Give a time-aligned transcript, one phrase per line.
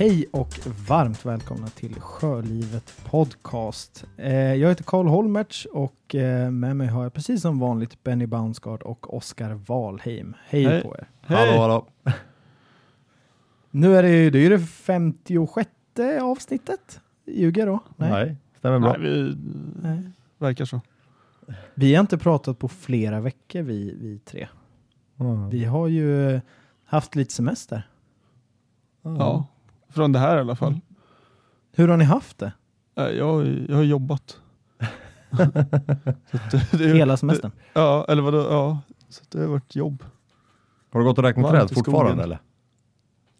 [0.00, 0.48] Hej och
[0.88, 4.04] varmt välkomna till Sjölivet Podcast.
[4.16, 8.26] Eh, jag heter Karl Holmertz och eh, med mig har jag precis som vanligt Benny
[8.26, 10.34] Baunsgaard och Oskar Valheim.
[10.44, 10.82] Hej, Hej.
[10.82, 11.08] på er!
[11.20, 11.38] Hej!
[11.38, 11.86] Hallå, hallå.
[13.70, 15.70] Nu är det ju det, är det 56
[16.22, 17.00] avsnittet.
[17.26, 17.80] Ljuger då?
[17.96, 18.36] Nej.
[18.58, 18.96] stämmer bra.
[18.98, 19.36] Nej, vi
[19.82, 20.10] Nej.
[20.38, 20.80] verkar så.
[21.74, 24.48] Vi har inte pratat på flera veckor vi, vi tre.
[25.18, 25.48] Mm.
[25.48, 26.40] Vi har ju
[26.84, 27.88] haft lite semester.
[29.02, 29.46] Ja,
[29.90, 30.68] från det här i alla fall.
[30.68, 30.80] Mm.
[31.72, 32.52] Hur har ni haft det?
[32.96, 34.36] Nej, Jag, jag har jobbat.
[36.50, 37.50] Det, det, Hela semestern?
[37.72, 38.38] Ja, eller vadå?
[38.50, 40.04] Ja, så det har varit jobb.
[40.92, 42.38] Har du gått och räknat träd fortfarande eller?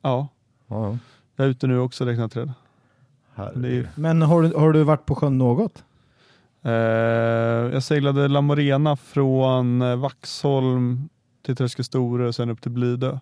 [0.03, 0.29] Ja,
[0.69, 0.99] Ja, ja.
[1.37, 2.53] jag är ute nu också och räknar träd.
[3.55, 3.89] Det är.
[3.95, 5.85] Men har du, har du varit på sjön något?
[6.63, 11.09] eh, jag seglade La Morena från eh, Vaxholm
[11.43, 13.19] till Tröskestore och sen upp till Blidö.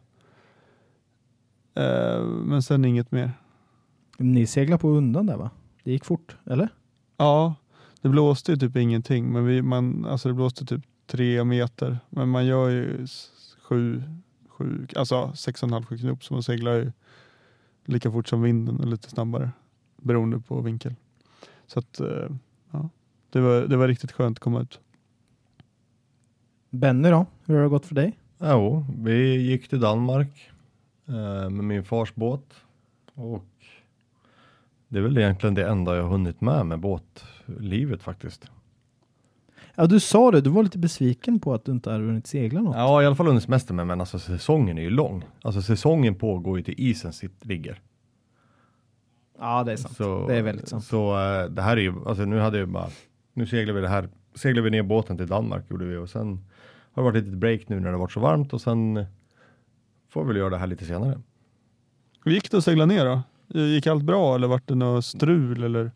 [1.78, 3.32] Eh, men sen inget mer.
[4.18, 5.50] Ni seglar på undan där va?
[5.84, 6.68] Det gick fort, eller?
[7.16, 7.54] Ja,
[8.00, 11.98] det blåste ju typ ingenting, men vi, man, alltså det blåste typ tre meter.
[12.10, 13.06] Men man gör ju
[13.62, 14.02] sju,
[14.48, 16.92] sju alltså sex och en halv sju knop, så man seglar ju
[17.84, 19.50] lika fort som vinden och lite snabbare
[19.96, 20.94] beroende på vinkel.
[21.66, 22.28] Så att, eh,
[22.70, 22.88] ja,
[23.30, 24.80] det var, det var riktigt skönt att komma ut.
[26.70, 27.26] Benny då?
[27.44, 28.18] Hur har det gått för dig?
[28.38, 30.50] Jo, vi gick till Danmark
[31.08, 32.54] eh, med min fars båt
[33.14, 33.44] och
[34.88, 38.50] det är väl egentligen det enda jag hunnit med med båtlivet faktiskt.
[39.74, 40.40] Ja, du sa det.
[40.40, 42.76] Du var lite besviken på att du inte har hunnit segla något.
[42.76, 45.24] Ja, i alla fall under semestern, men, men alltså säsongen är ju lång.
[45.42, 47.80] Alltså säsongen pågår ju till isen sitt ligger.
[49.38, 49.97] Ja, det är sant.
[49.97, 50.84] Så, det är väldigt sant.
[50.84, 52.88] Så eh, det här är ju, alltså nu hade jag bara,
[53.32, 56.44] nu seglar vi det här, seglar vi ner båten till Danmark gjorde vi och sen
[56.92, 59.04] har det varit ett litet break nu när det varit så varmt och sen
[60.08, 61.20] får vi väl göra det här lite senare.
[62.24, 63.22] Hur gick det att segla ner då?
[63.60, 65.91] Gick allt bra eller vart det något strul eller?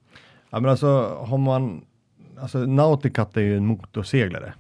[0.51, 1.85] Ja men alltså har man,
[2.41, 4.55] alltså Nauticat är ju en motorseglare.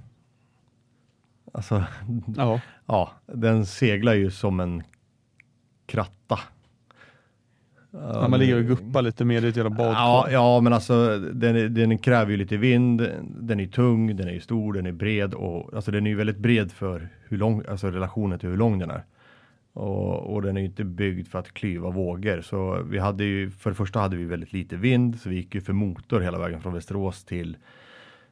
[1.52, 1.84] Alltså,
[2.36, 2.60] Ja.
[2.86, 4.82] ja, den seglar ju som en
[5.86, 6.38] kratta.
[7.90, 9.92] ja man ligger och guppar lite mer i ett jävla badkar.
[9.92, 14.40] Ja, ja, men alltså den, den kräver ju lite vind, den är tung, den är
[14.40, 17.90] stor, den är bred och alltså den är ju väldigt bred för hur lång, alltså
[17.90, 19.04] relationen till hur lång den är.
[19.72, 22.40] Och, och den är ju inte byggd för att klyva vågor.
[22.40, 25.54] Så vi hade ju, för det första hade vi väldigt lite vind, så vi gick
[25.54, 27.56] ju för motor hela vägen från Västerås till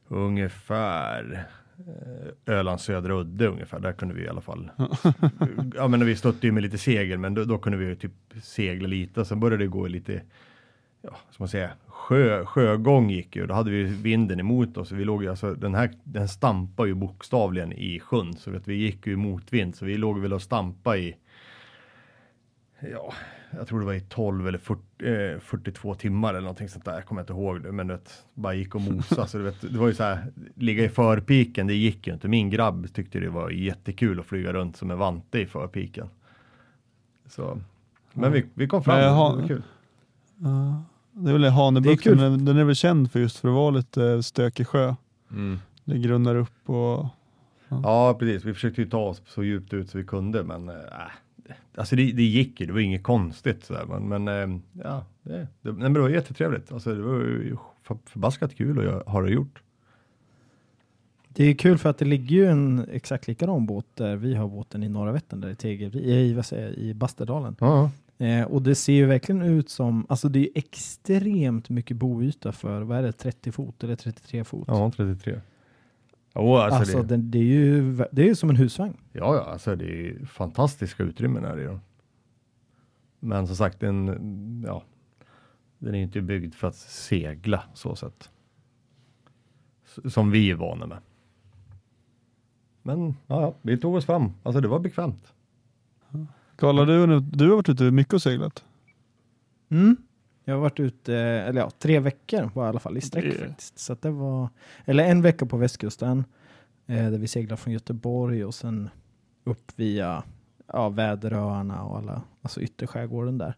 [0.09, 1.47] ungefär
[1.79, 3.81] eh, Ölands södra udde ungefär.
[3.81, 4.71] Där kunde vi i alla fall.
[5.75, 8.13] ja, men vi stötte ju med lite segel, men då, då kunde vi ju typ
[8.43, 10.23] segla lite sen började det gå lite
[11.03, 13.47] ja, som man säger, sjö, sjögång gick ju.
[13.47, 14.93] Då hade vi vinden emot oss.
[14.93, 18.35] Vi låg ju, alltså, den här, den stampar ju bokstavligen i sjön.
[18.35, 19.75] Så att vi gick ju motvind.
[19.75, 21.17] Så vi låg väl och stampa i,
[22.81, 23.13] ja,
[23.51, 24.83] jag tror det var i 12 eller 40,
[25.35, 26.95] eh, 42 timmar eller någonting sånt där.
[26.95, 28.01] Jag kommer inte ihåg det, men det
[28.35, 29.27] bara gick och mosa.
[29.27, 32.29] så du vet, det var ju så här, ligga i förpiken, det gick ju inte.
[32.29, 36.09] Min grabb tyckte det var jättekul att flyga runt som en vante i förpiken.
[37.29, 37.61] Så,
[38.13, 39.63] men vi, vi kom fram, Men det var kul.
[40.37, 43.71] Ja, det är väl Hanöbukten, den, den är väl känd för just för att vara
[43.71, 44.95] lite stökig sjö.
[45.31, 45.59] Mm.
[45.85, 47.07] Det grunnar upp och
[47.71, 48.45] Ja, precis.
[48.45, 50.75] Vi försökte ju ta oss så djupt ut så vi kunde, men äh,
[51.75, 52.67] alltså det, det gick ju.
[52.67, 56.73] Det var inget konstigt sådär, men, men äh, ja, det, det, men det var jättetrevligt.
[56.73, 57.59] Alltså, det var
[58.07, 59.63] förbaskat kul att jag har det gjort.
[61.29, 64.49] Det är kul för att det ligger ju en exakt likadan båt där vi har
[64.49, 67.57] båten i Norra Vättern, där i Tegel, i, vad säger, i Basterdalen.
[67.61, 67.91] Ja,
[68.21, 72.83] Eh, och det ser ju verkligen ut som, alltså det är extremt mycket boyta för,
[72.83, 74.65] vad är det, 30 fot eller 33 fot?
[74.69, 75.41] ja 33.
[76.35, 78.97] Jo, alltså, alltså det, det, det är ju det är ju som en husvagn.
[79.13, 81.81] ja, ja, alltså det är ju fantastiska utrymmen här i dem.
[83.21, 84.83] Men som sagt, den, ja,
[85.79, 88.31] den är inte byggd för att segla så sätt.
[90.05, 90.99] Som vi är vana med.
[92.83, 94.33] Men ja, ja, vi tog oss fram.
[94.43, 95.33] Alltså det var bekvämt.
[96.57, 98.65] Karl, har du, du har varit ute mycket och seglat?
[99.69, 99.97] Mm.
[100.51, 103.47] Jag har varit ute, eller ja, tre veckor var i alla fall i sträck Det-
[103.49, 103.79] faktiskt.
[103.79, 104.49] Så att det var,
[104.85, 106.25] eller en vecka på västkusten
[106.87, 108.91] eh, där vi seglade från Göteborg och sen
[109.45, 110.23] upp via
[110.67, 113.55] ja, Väderöarna och alla, alltså ytterskärgården där.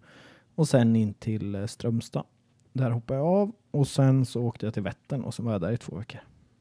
[0.54, 2.24] Och sen in till eh, Strömstad.
[2.72, 5.60] Där hoppade jag av och sen så åkte jag till Vättern och så var jag
[5.60, 6.20] där i två veckor.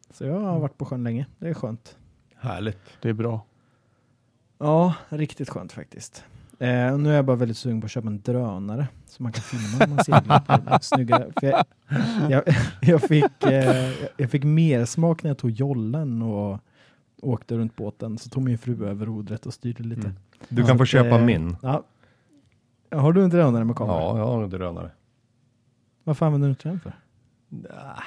[0.09, 1.25] Så jag har varit på sjön länge.
[1.39, 1.97] Det är skönt.
[2.35, 2.79] Härligt.
[3.01, 3.45] Det är bra.
[4.57, 6.23] Ja, riktigt skönt faktiskt.
[6.61, 9.41] Eh, nu är jag bara väldigt sugen på att köpa en drönare så man kan
[9.41, 11.63] filma när man seglar på jag,
[12.29, 12.43] jag,
[12.81, 16.59] jag, fick, eh, jag fick mer smak när jag tog jollen och
[17.21, 18.17] åkte runt båten.
[18.17, 20.01] Så tog min fru över rodret och styrde lite.
[20.01, 20.15] Mm.
[20.49, 21.57] Du Så kan få att, köpa eh, min.
[21.61, 21.83] Ja.
[22.91, 24.01] Har du en drönare med kamera?
[24.01, 24.91] Ja, jag har en drönare.
[26.03, 26.93] Varför använder du inte den för?
[27.49, 28.03] Nah,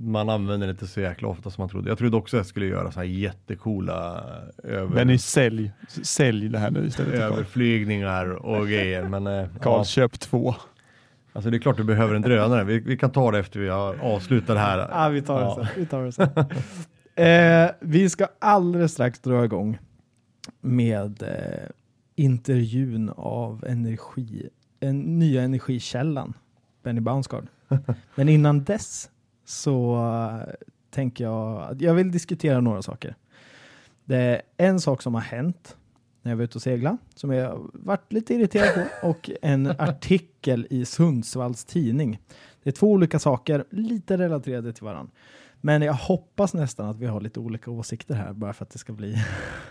[0.00, 1.88] man använder det inte så jäkla ofta som man trodde.
[1.88, 4.24] Jag trodde också att jag skulle göra så här jättecoola
[4.62, 5.72] över, Men i sälj,
[6.02, 7.14] sälj det här nu istället.
[7.14, 9.08] Överflygningar och grejer.
[9.08, 10.54] Men eh, Karl, ja, köp två.
[11.32, 12.64] alltså det är klart du behöver en drönare.
[12.64, 14.78] Vi, vi kan ta det efter vi har avslutat det här.
[14.90, 15.54] Ja, vi tar det Ja.
[15.54, 15.66] sen.
[15.76, 16.28] Vi, tar det sen.
[17.26, 19.78] eh, vi ska alldeles strax dra igång
[20.60, 21.68] med eh,
[22.16, 24.48] intervjun av energi,
[24.80, 26.32] en nya energikällan,
[26.82, 27.46] Benny Bounsgaard.
[28.14, 29.10] Men innan dess
[29.46, 30.54] så eh,
[30.90, 33.16] tänker jag att jag vill diskutera några saker.
[34.04, 35.76] Det är en sak som har hänt
[36.22, 40.66] när jag var ute och segla som jag varit lite irriterad på och en artikel
[40.70, 42.18] i Sundsvalls tidning.
[42.62, 45.12] Det är två olika saker, lite relaterade till varandra.
[45.60, 48.78] Men jag hoppas nästan att vi har lite olika åsikter här bara för att det
[48.78, 49.16] ska bli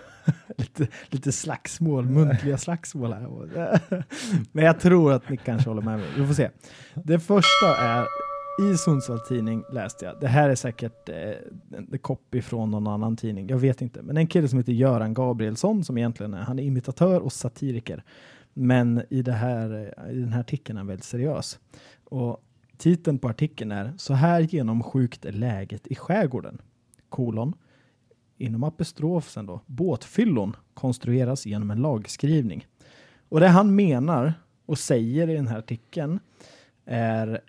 [0.58, 3.80] lite, lite slagsmål, muntliga slagsmål här.
[4.52, 6.08] Men jag tror att ni kanske håller med mig.
[6.18, 6.50] Vi får se.
[6.94, 8.06] Det första är
[8.60, 11.16] i Sundsvalls tidning läste jag, det här är säkert eh,
[11.78, 15.14] en copy från någon annan tidning, jag vet inte, men en kille som heter Göran
[15.14, 18.04] Gabrielsson som egentligen är, han är imitatör och satiriker.
[18.54, 21.60] Men i, det här, eh, i den här artikeln är han väldigt seriös.
[22.04, 22.44] Och
[22.78, 26.62] titeln på artikeln är Så här genomsjukt är läget i skärgården.
[27.10, 27.54] Kolon.
[28.38, 29.62] Inom apostrof sen då.
[29.66, 32.68] Båtfyllon konstrueras genom en lagskrivning.
[33.30, 34.34] Och det han menar
[34.66, 36.20] och säger i den här artikeln
[36.86, 37.42] är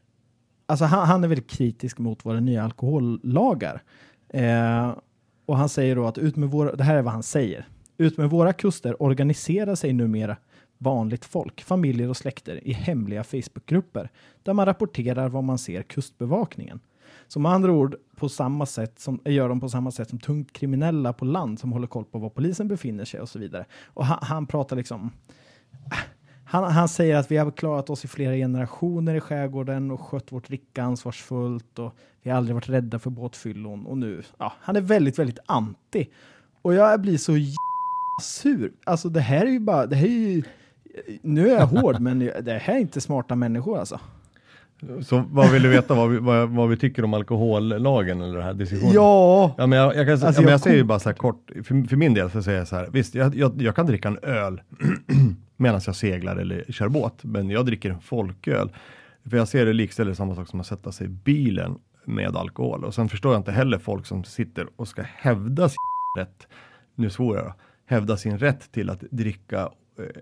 [0.66, 3.82] Alltså han, han är väldigt kritisk mot våra nya alkohollagar.
[4.28, 4.94] Eh,
[5.46, 7.68] och han säger då att ut med våra, det här är vad han säger.
[7.98, 10.36] Ut med våra kuster organiserar sig numera
[10.78, 14.10] vanligt folk, familjer och släkter i hemliga Facebookgrupper
[14.42, 16.80] där man rapporterar vad man ser kustbevakningen.
[17.28, 20.52] Så med andra ord på samma sätt som, gör de på samma sätt som tungt
[20.52, 23.64] kriminella på land som håller koll på var polisen befinner sig och så vidare.
[23.84, 25.10] Och han, han pratar liksom
[25.92, 25.98] äh,
[26.48, 30.32] han, han säger att vi har klarat oss i flera generationer i skärgården och skött
[30.32, 34.76] vårt dricka ansvarsfullt och vi har aldrig varit rädda för båtfyllon och nu, ja, han
[34.76, 36.08] är väldigt, väldigt anti.
[36.62, 37.32] Och jag blir så
[38.22, 38.72] sur.
[38.84, 40.42] Alltså det här är ju bara, det här är ju,
[41.22, 44.00] nu är jag hård, men det här är inte smarta människor alltså.
[45.02, 48.42] Så vad vill du veta vad vi, vad, vad vi tycker om alkohollagen eller den
[48.42, 48.94] här diskussionen?
[48.94, 50.98] Ja, Ja, men jag, jag, kan, Alltså, ja, men jag jag säger ju kom- bara
[50.98, 53.62] så här kort, för, för min del så säger jag så här, visst jag, jag,
[53.62, 54.60] jag kan dricka en öl
[55.56, 58.72] medan jag seglar eller kör båt, men jag dricker en folköl.
[59.30, 62.84] För jag ser det likställer samma sak som att sätta sig i bilen med alkohol.
[62.84, 65.76] Och sen förstår jag inte heller folk som sitter och ska hävda sin
[66.18, 66.48] rätt,
[66.94, 67.54] nu svor jag då,
[67.86, 69.70] hävda sin rätt till att dricka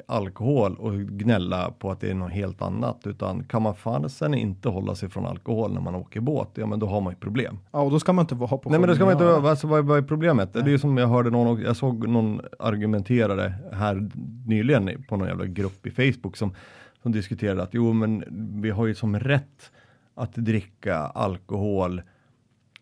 [0.06, 3.06] alkohol och gnälla på att det är något helt annat.
[3.06, 6.67] Utan kan man fan sen inte hålla sig från alkohol när man åker båt, ja
[6.67, 7.59] men då har man ju problem.
[7.73, 9.67] ja, och då ska man inte ha på Nej men det ska man inte alltså,
[9.67, 10.53] vad, vad är problemet?
[10.53, 10.79] Det är Nej.
[10.79, 14.11] som jag hörde någon, jag såg någon argumenterare här
[14.47, 16.55] nyligen på någon jävla grupp i Facebook som,
[17.03, 18.25] som diskuterade att jo men
[18.62, 19.70] vi har ju som rätt
[20.15, 22.03] att dricka alkohol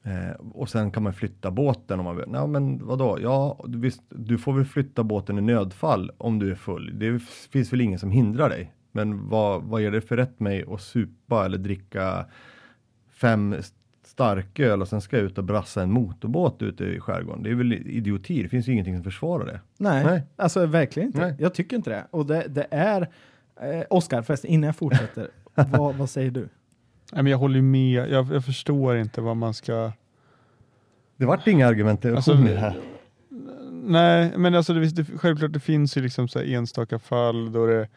[0.03, 2.27] eh, och sen kan man flytta båten om man vill.
[2.33, 3.19] Ja men vadå?
[3.23, 6.99] Ja visst, du får väl flytta båten i nödfall om du är full.
[6.99, 8.73] Det finns väl ingen som hindrar dig.
[8.93, 12.27] Men vad, vad är det för rätt mig att supa eller dricka
[13.11, 13.55] fem
[14.05, 17.43] starköl och sen ska jag ut och brassa en motorbåt ute i skärgården.
[17.43, 18.43] Det är väl idioti.
[18.43, 19.61] Det finns ju ingenting som försvarar det.
[19.79, 20.23] Nej, Nej.
[20.37, 21.21] alltså verkligen inte.
[21.21, 21.35] Nej.
[21.39, 22.07] Jag tycker inte det.
[22.11, 23.09] Och det, det är,
[23.61, 26.49] eh, Oskar förresten, innan jag fortsätter, vad, vad säger du?
[27.13, 28.09] Nej, men jag håller med.
[28.11, 29.93] Jag, jag förstår inte vad man ska...
[31.17, 32.81] Det vart inga argumentation Alltså, här.
[33.71, 37.89] Nej, men alltså det, det, självklart det finns ju liksom så enstaka fall då det...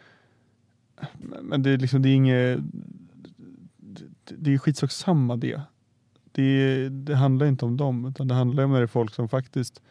[1.41, 2.59] Men det är liksom, det är inget...
[3.77, 5.61] Det, det är skitsak samma det.
[6.31, 6.89] det.
[6.89, 9.81] Det handlar inte om dem, utan det handlar om när det är folk som faktiskt,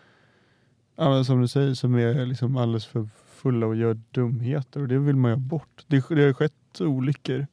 [1.26, 5.16] som du säger, som är liksom alldeles för fulla och gör dumheter och det vill
[5.16, 5.84] man ju ha bort.
[5.86, 7.46] Det, det har skett olyckor.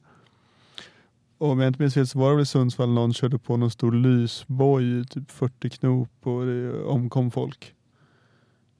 [1.42, 3.70] Om jag inte minns fel så var det väl i Sundsvall någon körde på någon
[3.70, 7.74] stor lysboj, typ 40 knop och det omkom folk.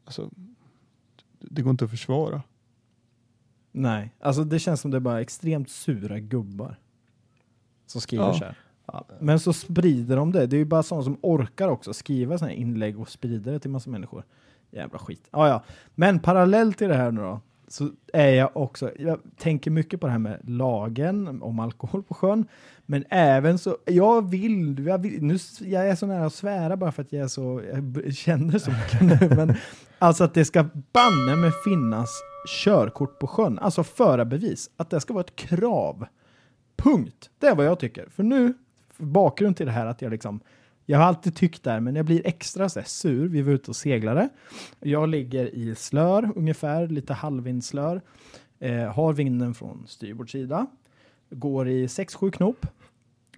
[0.05, 0.31] Alltså,
[1.41, 2.43] det går inte att försvara.
[3.73, 6.77] Nej, alltså det känns som det är bara extremt sura gubbar
[7.87, 8.35] som skriver Ja.
[8.35, 8.59] så här.
[8.87, 9.07] Ja.
[9.21, 10.47] Men så sprider de det.
[10.47, 13.59] Det är ju bara sådana som orkar också skriva sådana här inlägg och sprida det
[13.61, 14.25] till massa människor.
[14.71, 15.29] Jävla skit.
[15.31, 15.65] Ja, ja.
[15.95, 17.41] Men parallellt till det här nu då,
[17.73, 22.15] så är jag också, jag tänker mycket på det här med lagen om alkohol på
[22.15, 22.45] sjön,
[22.87, 26.93] men även så, jag vill, jag vill nu, jag är så nära att svära bara
[26.93, 29.55] för att jag är så, jag känner så mycket nu, men
[29.99, 32.11] alltså att det ska banne med finnas
[32.65, 36.07] körkort på sjön, alltså förarbevis, att det ska vara ett krav.
[36.77, 37.31] Punkt.
[37.39, 38.09] Det är vad jag tycker.
[38.09, 38.55] För nu,
[38.97, 40.41] bakgrund till det här att jag liksom,
[40.93, 43.29] jag har alltid tyckt där, men jag blir extra så här, sur.
[43.29, 44.29] Vi var ute och seglade.
[44.81, 48.03] Jag ligger i slör ungefär, lite halvvindslör.
[48.59, 50.67] Eh, har vinden från styrbordssida.
[51.31, 52.67] Går i 6-7 knop.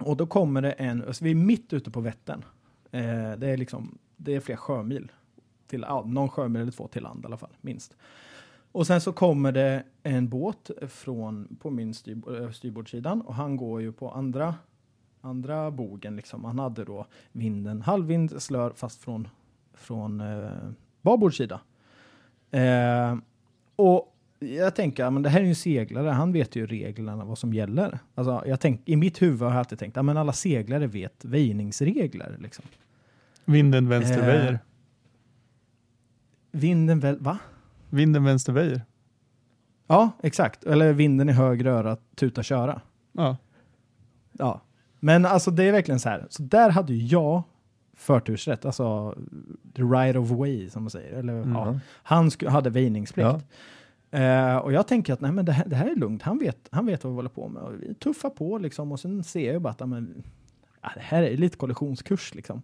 [0.00, 2.44] Och då kommer det en, alltså vi är mitt ute på Vättern.
[2.90, 5.12] Eh, det är liksom, det är flera sjömil.
[5.66, 7.96] Till, ja, någon sjömil eller två till land i alla fall, minst.
[8.72, 13.82] Och sen så kommer det en båt från, på min styr, styrbordssidan och han går
[13.82, 14.54] ju på andra,
[15.24, 16.44] andra bogen liksom.
[16.44, 19.28] Han hade då vinden, halvvind, slör fast från,
[19.74, 20.50] från eh,
[21.02, 21.60] babordssida.
[22.50, 23.16] Eh,
[23.76, 27.38] och jag tänker, men det här är ju en seglare, han vet ju reglerna vad
[27.38, 27.98] som gäller.
[28.14, 32.36] Alltså, jag tänk, I mitt huvud har jag alltid tänkt, att alla seglare vet väjningsregler.
[32.40, 32.64] Liksom.
[33.44, 34.58] Vinden vänster Eh.
[36.50, 37.38] Vinden väl, va?
[37.90, 38.82] Vinden vänster väjer.
[39.86, 40.64] Ja, exakt.
[40.64, 42.80] Eller vinden i höger öra, tuta köra.
[43.12, 43.36] Ja.
[44.32, 44.60] Ja,
[45.04, 46.26] men alltså det är verkligen så här.
[46.30, 47.42] Så där hade ju jag
[47.96, 49.14] förtursrätt, alltså
[49.76, 51.12] the right of way som man säger.
[51.18, 51.80] Eller, ja, Mm.
[52.02, 53.28] han sku, hade väjningsplikt.
[54.10, 56.68] Eh, och jag tänker att nej, men det, här, det här är lugnt, han vet,
[56.70, 57.62] han vet vad vi håller på med.
[57.62, 60.22] Och vi tuffar på liksom och sen ser jag bara att ja, men,
[60.82, 62.62] ja, det här är lite kollisionskurs liksom.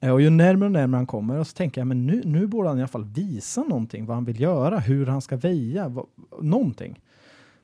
[0.00, 2.46] Eh, och ju närmare och närmare han kommer och så tänker jag men nu, nu
[2.46, 5.88] borde han i alla fall visa någonting, vad han vill göra, hur han ska väja,
[5.88, 6.06] vad,
[6.40, 7.00] någonting.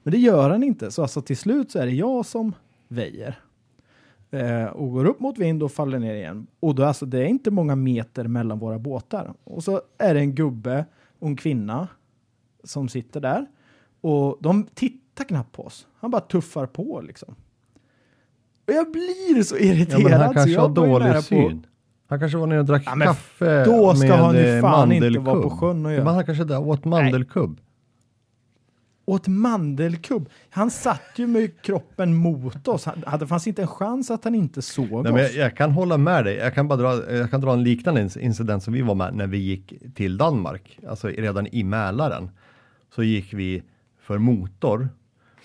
[0.02, 2.52] Men det gör han inte, så alltså till slut så är det jag som
[2.88, 3.38] väjer.
[4.34, 6.46] Eh, och går upp mot vind och faller ner igen.
[6.60, 9.34] Och då alltså, det är inte många meter mellan våra båtar.
[9.44, 10.84] Och så är det en gubbe
[11.18, 11.88] och en kvinna
[12.64, 13.46] som sitter där.
[14.00, 15.86] Och de tittar knappt på oss.
[16.00, 17.34] Han bara tuffar på liksom.
[18.66, 20.02] Och jag blir så Ja, irriterad.
[20.02, 21.66] men han kanske har dålig syn.
[22.06, 24.92] Han kanske var nere och drack Ja, kaffe då ska med han ju eh, fan
[24.92, 25.58] inte vara på mandelkubb.
[25.60, 26.04] sjön och göra.
[26.04, 27.60] Men han kanske där åt mandelkubb.
[29.04, 30.28] Åt mandelkubb.
[30.50, 32.84] Han satt ju med kroppen mot oss.
[32.84, 35.04] Han, hade fanns inte en chans att han inte såg Nej, oss.
[35.04, 36.36] men jag, jag kan hålla med dig.
[36.36, 39.26] Jag kan bara dra, jag kan dra en liknande incident som vi var med när
[39.26, 42.30] vi gick till Danmark, alltså redan i Mälaren.
[42.94, 43.62] Så gick vi
[44.00, 44.88] för motor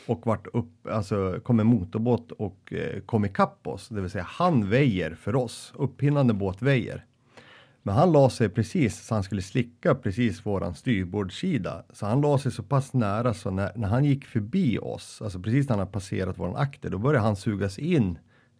[0.07, 4.25] och vart upp, alltså kom en motorbåt och eh, kom ikapp oss, det vill säga
[4.27, 7.05] han väjer för oss, upphinnande båt väjer.
[7.83, 11.83] Men han la sig precis så han skulle slicka precis våran styrbordssida.
[11.93, 15.39] Så han la sig så pass nära så när, när han gick förbi oss, alltså
[15.39, 18.19] precis när han har passerat våran akter, då började han sugas in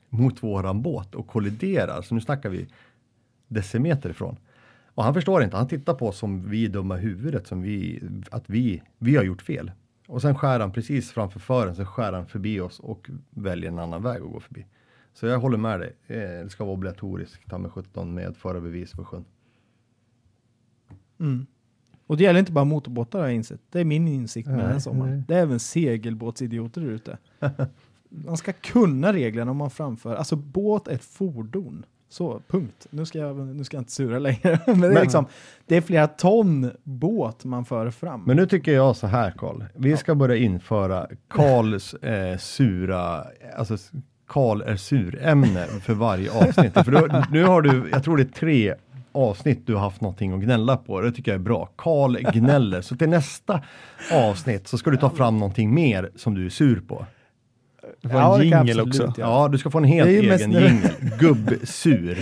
[0.09, 2.01] mot våran båt och kolliderar.
[2.01, 2.67] Så nu snackar vi
[3.47, 4.37] decimeter ifrån.
[4.95, 8.03] Och han förstår inte, han tittar på oss som vi dumma i huvudet, som vi,
[8.31, 9.71] att vi, vi har gjort fel.
[10.07, 13.79] Och sen skär han precis framför fören, sen skär han förbi oss och väljer en
[13.79, 14.65] annan väg att gå förbi.
[15.19, 18.91] Så jag håller med dig, eh, det ska vara obligatoriskt, ta med 17 med förarbevis
[18.93, 19.25] på sjön.
[21.19, 21.45] Mm.
[22.07, 23.61] Och det gäller inte bara motorbåtar har jag insett.
[23.69, 25.11] Det är min insikt med Nej, den här sommaren.
[25.11, 25.23] nej.
[25.27, 27.17] Det är även segelbåtsidioter ute.
[28.09, 30.15] man ska kunna reglerna om man framför.
[30.15, 31.85] Alltså båt är ett fordon.
[32.09, 32.87] Så, punkt.
[32.89, 34.59] Nu ska jag, nu ska jag inte sura längre.
[34.67, 35.25] Men det, är liksom,
[35.65, 38.23] det är flera ton båt man för fram.
[38.23, 43.25] Men nu tycker jag så här Karl, vi ska börja införa Karls eh, sura,
[43.57, 43.77] alltså
[44.29, 46.73] Karl är sur-ämne för varje avsnitt.
[46.73, 48.73] För då, nu har du, jag tror det är tre
[49.11, 51.01] avsnitt du har haft någonting att gnälla på.
[51.01, 51.69] Det tycker jag är bra.
[51.75, 52.81] Karl gnäller.
[52.81, 53.61] Så till nästa
[54.13, 57.05] avsnitt så ska du ta fram någonting mer som du är sur på.
[58.01, 59.01] Det var Ja, en jingel också.
[59.03, 59.13] göra.
[59.17, 60.79] Ja, du ska få en helt egen jingel.
[61.19, 62.17] Gubbsur.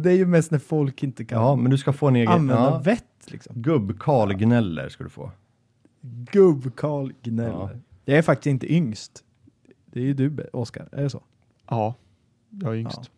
[0.00, 2.28] Det är ju mest när folk inte kan Ja, men du ska få en egen.
[2.32, 3.04] använda Ja, vett.
[3.26, 3.54] Liksom.
[3.56, 5.30] Gubb-Karl gnäller ska du få.
[6.32, 7.50] Gubb-Karl gnäller.
[7.50, 7.70] Ja.
[8.04, 9.20] Jag är faktiskt inte yngst.
[9.94, 10.88] Det är ju du, Oskar.
[10.92, 11.22] Är det så?
[11.68, 11.94] Ja,
[12.50, 13.10] jag är yngst.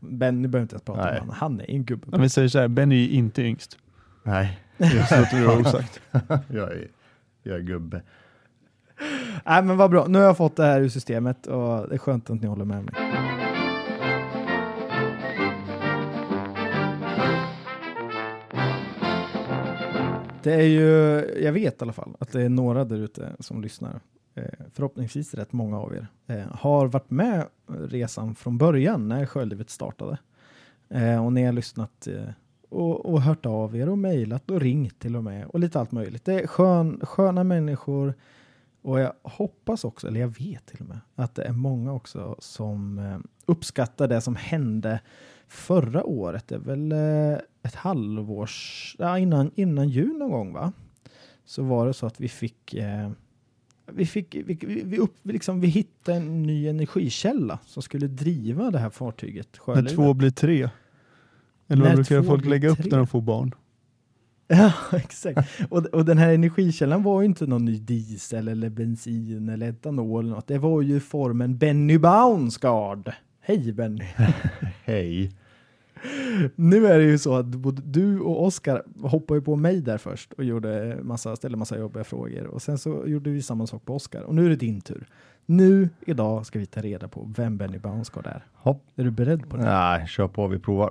[0.00, 1.20] Benny behöver inte ens prata Nej.
[1.20, 1.36] om han.
[1.38, 2.16] Han är en gubbe.
[2.16, 3.78] Om vi säger så här, Benny är inte yngst.
[4.22, 4.84] Nej, Så
[5.18, 6.00] låter vi vara osagt.
[6.48, 6.88] jag är,
[7.42, 8.02] jag är gubbe.
[9.46, 11.98] Nej men vad bra, nu har jag fått det här ur systemet och det är
[11.98, 12.94] skönt att ni håller med mig.
[20.42, 20.84] Det är ju,
[21.44, 24.00] jag vet i alla fall att det är några där ute som lyssnar,
[24.38, 29.70] Eh, förhoppningsvis rätt många av er, eh, har varit med resan från början när sjölivet
[29.70, 30.18] startade.
[30.88, 32.08] Eh, och ni har lyssnat
[32.68, 35.92] och, och hört av er och mejlat och ringt till och med och lite allt
[35.92, 36.24] möjligt.
[36.24, 38.14] Det är skön, sköna människor
[38.82, 42.36] och jag hoppas också, eller jag vet till och med, att det är många också
[42.38, 43.00] som
[43.46, 45.00] uppskattar det som hände
[45.48, 46.48] förra året.
[46.48, 46.92] Det är väl
[47.62, 50.72] ett halvårs, ja, innan, innan jul någon gång va?
[51.44, 53.10] Så var det så att vi fick eh,
[53.92, 58.78] vi, fick, vi, vi, upp, liksom, vi hittade en ny energikälla som skulle driva det
[58.78, 59.48] här fartyget.
[59.52, 59.94] När Sjölivet.
[59.94, 60.68] två blir tre.
[61.68, 62.88] Eller När vad brukar folk lägga upp tre.
[62.90, 63.54] när de får barn?
[64.50, 65.48] Ja, exakt.
[65.70, 70.24] Och, och den här energikällan var ju inte någon ny diesel eller bensin eller etanol
[70.24, 70.46] eller något.
[70.46, 73.12] Det var ju formen Benny Baunsgaard.
[73.40, 74.04] Hej Benny!
[74.84, 75.32] Hej.
[76.54, 80.32] Nu är det ju så att både du och Oskar hoppade på mig där först
[80.32, 83.94] och gjorde massa, ställde massa jobbiga frågor och sen så gjorde vi samma sak på
[83.94, 85.06] Oskar och nu är det din tur.
[85.46, 88.46] Nu idag ska vi ta reda på vem Benny Bounsgård är.
[88.52, 88.82] Hopp.
[88.96, 89.62] Är du beredd på det?
[89.64, 90.90] Nej, kör på, vi provar.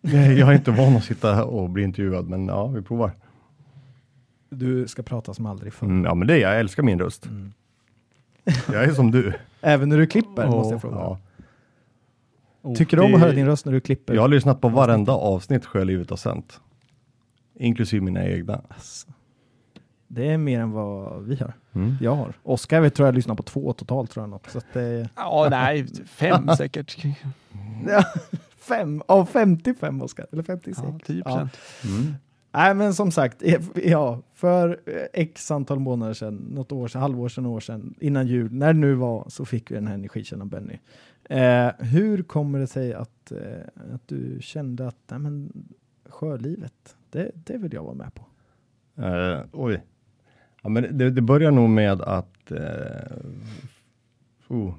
[0.00, 3.12] Jag är inte van att sitta och bli intervjuad, men ja, vi provar.
[4.50, 5.86] Du ska prata som aldrig förr.
[5.86, 6.52] Mm, ja, men det är jag.
[6.52, 7.26] Jag älskar min röst.
[7.26, 7.52] Mm.
[8.72, 9.32] Jag är som du.
[9.60, 10.96] Även när du klipper Ja, måste jag fråga.
[10.96, 11.18] Ja.
[12.76, 14.14] Tycker du om att höra din röst när du klipper?
[14.14, 16.60] Jag har lyssnat på varenda avsnitt Sjölivet har sänt.
[17.58, 18.62] Inklusive mina egna.
[18.68, 19.08] Alltså,
[20.08, 21.52] det är mer än vad vi har.
[21.72, 21.96] Mm.
[22.00, 22.32] Jag har.
[22.42, 24.50] Oskar vet, tror jag lyssnar på två totalt tror jag något.
[24.50, 27.04] Så att det Ja, nej, fem säkert.
[27.86, 28.04] Ja,
[28.58, 30.88] fem av 55 Oskar, eller 56.
[30.92, 31.48] Ja, 10 Ja.
[31.84, 32.14] Mm.
[32.52, 37.00] Nej, men som sagt, eh, ja, för eh, x antal månader sedan, något år sedan,
[37.02, 39.94] halvår sedan, år sedan, innan jul, när det nu var, så fick vi den här
[39.94, 40.78] energikällan Benny.
[41.30, 45.52] Eh, hur kommer det sig att, eh, att du kände att nej, men,
[46.08, 48.26] sjölivet, det, det vill jag vara med på?
[49.02, 49.82] Eh, oj.
[50.62, 53.16] Ja, men det, det börjar nog med att eh,
[54.48, 54.74] oh,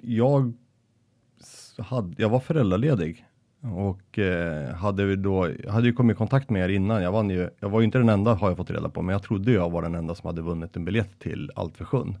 [0.00, 0.52] jag,
[1.78, 3.26] hade, jag var föräldraledig
[3.60, 7.02] och eh, hade, vi då, jag hade ju kommit i kontakt med er innan.
[7.02, 9.12] Jag, vann ju, jag var ju inte den enda har jag fått reda på, men
[9.12, 12.18] jag trodde jag var den enda som hade vunnit en biljett till Allt för sjön.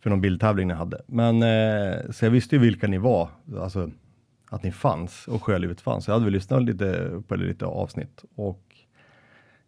[0.00, 1.02] För någon bildtävling ni hade.
[1.06, 3.28] Men eh, så jag visste ju vilka ni var,
[3.58, 3.90] alltså
[4.50, 6.04] att ni fanns och Sjölivet fanns.
[6.04, 8.76] Så Jag hade väl lyssnat lite på lite avsnitt och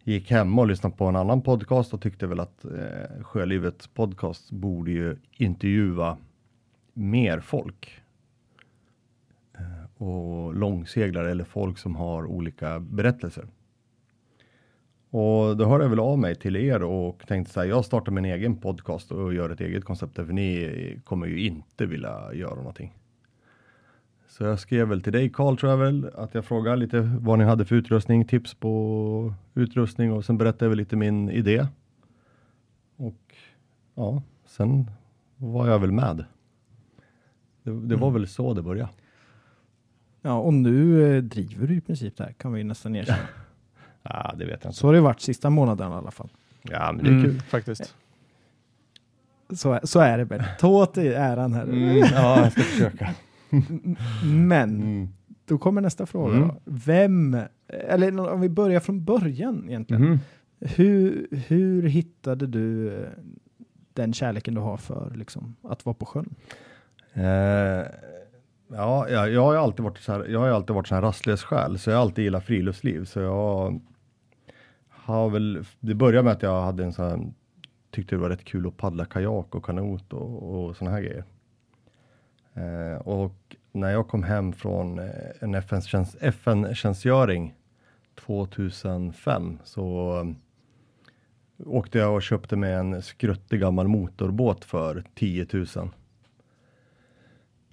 [0.03, 4.51] gick hem och lyssnade på en annan podcast och tyckte väl att eh, Sjölivets podcast
[4.51, 6.17] borde ju intervjua
[6.93, 8.01] mer folk.
[9.57, 13.47] Eh, och långseglare eller folk som har olika berättelser.
[15.15, 18.11] Och då hörde jag väl av mig till er och tänkte så här, jag startar
[18.11, 22.55] min egen podcast och gör ett eget koncept, för ni kommer ju inte vilja göra
[22.55, 22.93] någonting.
[24.27, 27.39] Så jag skrev väl till dig Karl tror jag väl, att jag frågade lite vad
[27.39, 31.67] ni hade för utrustning, tips på utrustning och sen berättade jag väl lite min idé.
[32.95, 33.35] Och
[33.95, 34.91] ja, sen
[35.37, 36.25] var jag väl med.
[37.63, 38.13] Det, det var Mm.
[38.13, 38.89] väl så det började.
[40.21, 43.17] Ja, och nu eh, driver du i princip det här, kan vi nästan erkänna.
[44.03, 44.79] Ja, det vet jag inte.
[44.79, 46.29] Så har det varit sista månaden i alla fall.
[46.61, 47.29] Ja, men det är kul.
[47.29, 47.95] Mm, faktiskt.
[49.55, 50.43] Så, är- så är det Benny.
[50.59, 51.63] Ta åt dig äran här.
[51.63, 53.09] Mm, ja, jag ska försöka.
[54.25, 55.07] Men Mm.
[55.45, 56.35] då kommer nästa fråga.
[56.35, 56.47] Mm.
[56.47, 56.55] Då.
[56.65, 57.37] Vem,
[57.67, 60.03] eller om vi börjar från början egentligen.
[60.03, 60.19] Mhm.
[60.59, 63.07] Hur, hur hittade du eh,
[63.93, 66.35] den kärleken du har för liksom, att vara på sjön?
[67.13, 67.23] Eh,
[68.67, 71.01] ja, ja, jag har ju alltid varit så här, jag har alltid varit så här
[71.01, 73.05] rastlös själ, så jag har alltid gillat friluftsliv.
[73.05, 73.79] Så jag
[75.03, 77.31] har väl, det började med att jag hade en sån här,
[77.91, 81.23] tyckte det var rätt kul att paddla kajak och kanot och, och såna här grejer.
[82.53, 85.05] Eh, och när jag kom hem från eh,
[85.39, 87.53] en FN-tjänstgöring
[88.15, 90.25] 2005 så eh,
[91.67, 95.65] åkte jag och köpte mig en skruttig gammal motorbåt för 10 000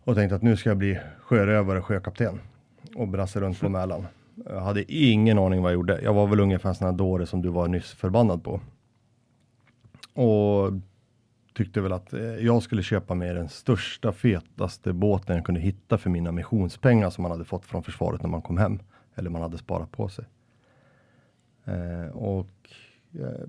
[0.05, 2.41] och tänkte att nu ska jag bli sjörövare och sjökapten
[2.97, 4.07] och brassa runt på Mälaren.
[4.45, 6.01] Jag hade ingen aning vad jag gjorde.
[6.03, 8.61] Jag var väl ungefär en sån här dåre som du var nyss förbannad på.
[10.23, 10.73] Och
[11.55, 15.99] tyckte väl att eh, jag skulle köpa mig den största, fetaste båten jag kunde hitta
[15.99, 18.79] för mina missionspengar som man hade fått från försvaret när man kom hem.
[19.15, 20.25] Eller man hade sparat på sig.
[21.65, 22.49] Eh, och
[23.13, 23.49] eh,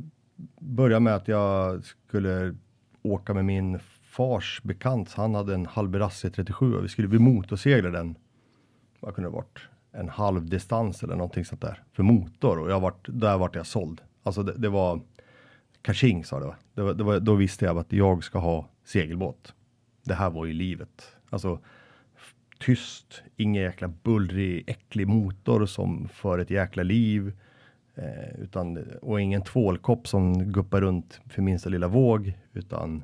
[0.59, 2.55] började med att jag skulle
[3.01, 5.13] åka med min fars bekant.
[5.13, 8.15] Han hade en Halberassi 37 och vi skulle bli motorsegla den.
[8.99, 9.59] Vad kunde det varit?
[9.91, 13.65] En halv distans eller någonting sånt där för motor och jag vart, där vart jag
[13.65, 14.01] såld.
[14.23, 15.01] Alltså det, det var
[15.81, 16.55] Kaching sa det va?
[16.73, 19.53] Det var, det var, då visste jag att jag ska ha segelbåt.
[20.03, 21.15] Det här var ju livet.
[21.29, 21.59] Alltså
[22.59, 27.33] tyst, ingen jäkla bullrig, äcklig motor som för ett jäkla liv.
[27.95, 33.03] Eh, utan, och ingen tvålkopp som guppar runt för minsta lilla våg, utan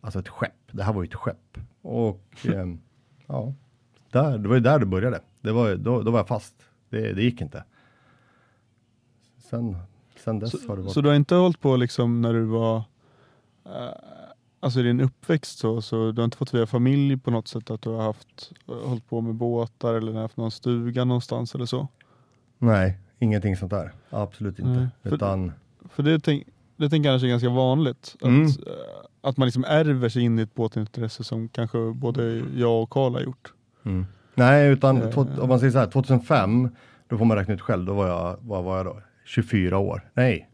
[0.00, 0.72] alltså ett skepp.
[0.72, 1.58] Det här var ju ett skepp.
[1.82, 2.80] Och ehm,
[3.26, 3.54] ja,
[4.12, 5.20] där, det var ju där det började.
[5.40, 6.54] Det var, då, då var jag fast.
[6.90, 7.64] Det, det gick inte.
[9.50, 9.76] Sen,
[10.24, 10.92] sen dess har det Så, varit.
[10.94, 12.76] så du har inte hållit på liksom när du var,
[13.66, 13.88] eh,
[14.60, 17.70] alltså i din uppväxt så, så du har inte fått via familj på något sätt
[17.70, 21.88] att du har haft, hållit på med båtar eller haft någon stuga någonstans eller så?
[22.58, 23.92] Nej, ingenting sånt där.
[24.10, 24.70] Absolut inte.
[24.70, 25.52] Nej, för- Utan,
[25.90, 26.46] För det, tänk,
[26.76, 28.16] det tänker jag annars är ganska vanligt.
[28.16, 28.42] Att, Mm.
[28.46, 28.50] eh,
[29.20, 33.12] att man liksom ärver sig in i ett båtintresse som kanske både jag och Karl
[33.14, 33.52] har gjort.
[33.82, 34.06] mm.
[34.38, 35.10] Nej, utan Eh.
[35.10, 36.68] två- om man säger så här, 2005,
[37.08, 39.00] då får man räkna ut själv, då var jag, vad var jag då?
[39.24, 40.10] 24 år?
[40.14, 40.48] Nej,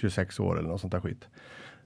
[0.00, 1.28] 26 år eller något sånt där skit.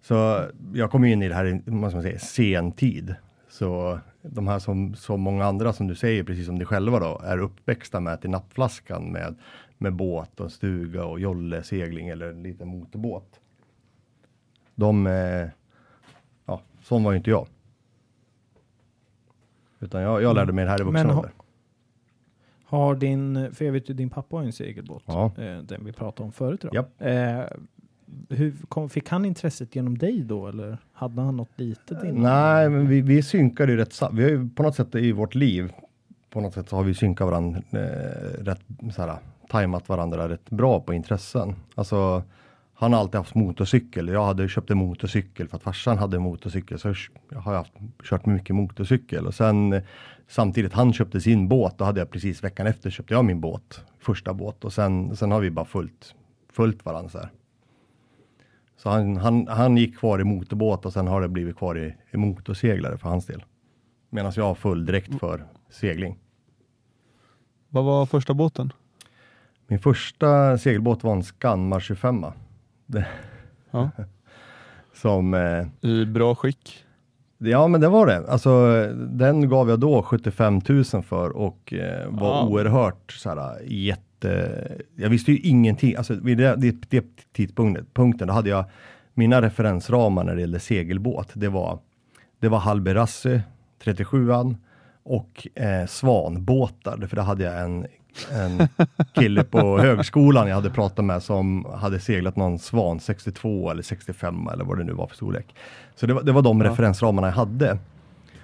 [0.01, 3.15] Så jag kom in i det här i, vad man säga, sen tid.
[3.49, 7.21] Så de här som så många andra som du säger, precis som dig själva då,
[7.25, 9.35] är uppväxta med till nappflaskan med,
[9.79, 13.41] med båt och stuga och jolle, segling eller en liten motorbåt.
[14.75, 15.49] De, eh,
[16.47, 17.47] ja, sån var ju inte jag.
[19.83, 21.33] Utan jag, jag lärde mig det här i vuxen Men ha- ålder.
[22.65, 25.33] Har din, för jag vet ju din pappa har en segelbåt, Ja.
[25.39, 26.61] eh, den vi pratade om förut.
[26.61, 26.69] Då.
[26.73, 26.89] Japp.
[26.99, 27.41] Eh,
[28.29, 32.23] hur kom, fick han intresset genom dig då eller hade han något litet innan?
[32.23, 35.35] Nej, men vi, vi synkar ju rätt Vi har ju på något sätt i vårt
[35.35, 35.73] liv,
[36.31, 38.61] på något sätt så har vi synkat varandra eh, rätt,
[38.95, 39.17] såhär,
[39.51, 41.55] tajmat varandra rätt bra på intressen.
[41.75, 42.23] Alltså,
[42.75, 44.09] han har alltid haft motorcykel.
[44.09, 46.79] Jag hade köpt en motorcykel för att farsan hade en motorcykel.
[46.79, 46.95] Så
[47.29, 49.83] jag har haft, kört mycket motorcykel och sen
[50.29, 51.79] samtidigt han köpte sin båt.
[51.79, 55.31] Då hade jag precis veckan efter köpte jag min båt, första båt och sen, sen
[55.31, 56.15] har vi bara följt,
[56.53, 57.19] följt varandra så.
[58.77, 61.95] Så han, han, han gick kvar i motorbåt och sen har det blivit kvar i,
[62.11, 63.45] i motorseglare för hans del.
[64.11, 66.19] Medan jag föll direkt för segling.
[67.69, 68.73] Vad var första båten?
[69.67, 72.25] Min första segelbåt var en Scanmar 25.
[73.71, 73.91] Ja.
[74.95, 76.85] som, eh, I bra skick.
[77.39, 78.27] ja men det var det.
[78.29, 82.47] Alltså den gav jag då 75 000 för och eh, var Ja.
[82.47, 84.63] oerhört såhär jätte...
[84.97, 85.97] Jag visste ju ingenting.
[85.97, 88.65] Alltså vid det, det, det tidpunkten punkten, då hade jag
[89.15, 91.29] mina referensramar när det gällde segelbåt.
[91.35, 91.79] Det var,
[92.41, 93.41] det var Halberassi
[93.85, 94.57] 37an
[95.03, 97.07] och eh, Svanbåtar.
[97.07, 97.87] För då hade jag en,
[98.33, 98.69] en
[99.15, 104.49] kille på högskolan jag hade pratat med som hade seglat någon Svan 62 eller 65
[104.53, 105.55] eller vad det nu var för storlek.
[105.95, 106.71] Så det var, det var de Ja.
[106.71, 107.79] referensramarna jag hade.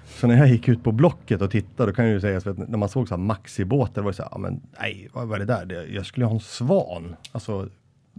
[0.06, 2.58] Så när jag gick ut på Blocket och tittade, då kan jag ju säga att
[2.68, 5.44] när man såg så här maxibåtar, var det så här, men nej, vad var det
[5.44, 5.88] där?
[5.94, 7.16] Jag skulle ha en Svan.
[7.32, 7.68] Alltså,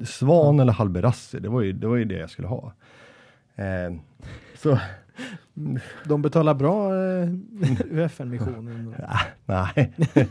[0.06, 2.74] Svan eller Halberassi, det var ju det, var ju det jag skulle ha.
[3.56, 3.94] Eh,
[4.58, 4.80] så,
[6.06, 7.30] De betalar bra eh,
[7.92, 8.96] UFN-missionen.
[9.46, 9.92] nej.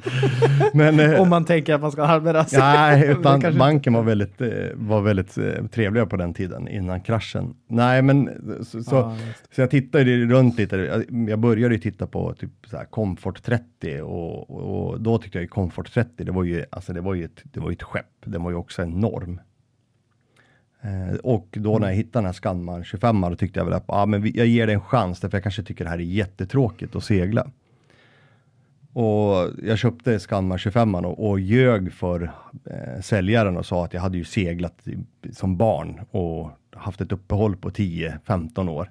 [0.75, 2.59] men, eh, Om man tänker att man ska halvera sig.
[2.59, 7.55] Nej, utan banken var väldigt, eh, var väldigt eh, trevliga på den tiden innan kraschen.
[7.69, 8.31] Nej, men
[8.65, 11.05] så, så, Ja, just så jag tittade runt lite.
[11.29, 15.43] Jag- började ju titta på typ så här Comfort 30 och, och då tyckte jag
[15.43, 17.83] ju Comfort 30, det var ju, alltså det var ju ett, det var ju ett
[17.83, 18.07] skepp.
[18.25, 19.41] Den var ju också enorm.
[20.83, 23.85] Eh, och då när jag hittade den här Scanmar 25 då tyckte jag väl att
[23.87, 26.97] ah, men jag ger det en chans, därför jag kanske tycker det här är jättetråkigt
[26.97, 27.51] att segla.
[28.93, 32.33] Och jag köpte Scanmar 25 och, och ljög för
[32.65, 34.87] eh, säljaren och sa att jag hade ju seglat
[35.33, 38.91] som barn och haft ett uppehåll på 10-15 år.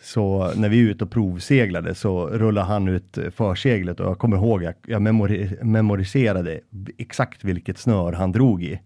[0.00, 4.36] Så när vi är ute och provseglade så rullade han ut förseglet och jag kommer
[4.36, 6.60] ihåg att jag memori- memoriserade
[6.98, 8.80] exakt vilket snör han drog i.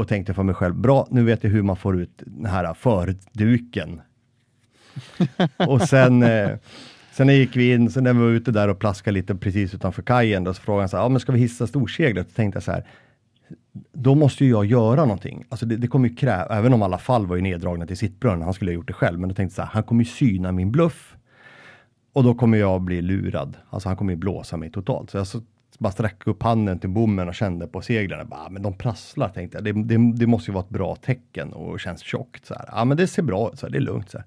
[0.00, 2.74] Och tänkte för mig själv, bra nu vet jag hur man får ut den här
[2.74, 4.00] förduken.
[5.68, 6.50] och sen, eh,
[7.12, 10.02] sen gick vi in, så när vi var ute där och plaskade lite precis utanför
[10.02, 12.28] kajen, då så frågade han så här, ja men ska vi hissa storseglet?
[12.28, 12.86] Då tänkte jag så här,
[13.92, 15.44] då måste ju jag göra någonting.
[15.48, 18.42] Alltså det, det kommer ju kräva, även om alla fall var ju neddragna till sittbrunn,
[18.42, 20.10] han skulle ha gjort det själv, men då tänkte jag så här, han kommer ju
[20.10, 21.16] syna min bluff.
[22.12, 23.56] Och då kommer jag bli lurad.
[23.70, 25.10] Alltså han kommer ju blåsa mig totalt.
[25.10, 25.40] Så jag så,
[25.80, 28.28] bara sträckte upp handen till bommen och kände på seglen.
[28.28, 29.64] Bara, "Ah, men de prasslar tänkte jag.
[29.64, 32.46] Det, det, det måste ju vara ett bra tecken och känns tjockt.
[32.46, 32.64] Så här.
[32.72, 34.10] Ja men det ser bra ut, så här, det är lugnt.
[34.10, 34.26] Så, här.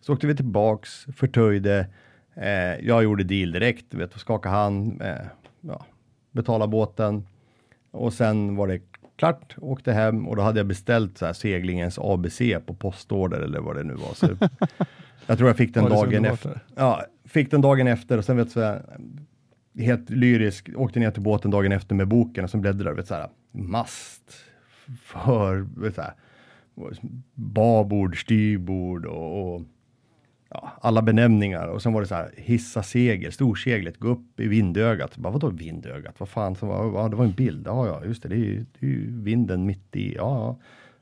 [0.00, 1.86] så åkte vi tillbaks, förtöjde.
[2.34, 5.14] Eh, jag gjorde deal direkt, du vet, skaka hand, eh,
[5.60, 5.86] ja,
[6.30, 7.26] betala båten.
[7.90, 8.80] Och sen var det
[9.16, 13.60] klart, åkte hem och då hade jag beställt så här, seglingens ABC på postorder eller
[13.60, 14.14] vad det nu var.
[14.14, 14.26] Så
[15.26, 16.60] jag tror jag fick den dagen efter.
[16.74, 18.82] Ja, fick den dagen efter och sen vet här,
[19.78, 23.14] helt lyrisk, åkte ner till båten dagen efter med boken och så bläddrade vet, så
[23.14, 24.34] här, mast,
[25.02, 26.14] för, vet, så här,
[27.34, 29.62] babord, styrbord och, och
[30.48, 34.48] ja, alla benämningar och sen var det så här hissa segel, storseglet, gå upp i
[34.48, 35.16] vindögat.
[35.16, 36.20] Bara, vadå vindögat?
[36.20, 37.66] Vad fan, så var, ja, det var en bild.
[37.66, 40.14] Ja, ja, just det, det är ju, det är ju vinden mitt i.
[40.14, 40.58] Ja, ja.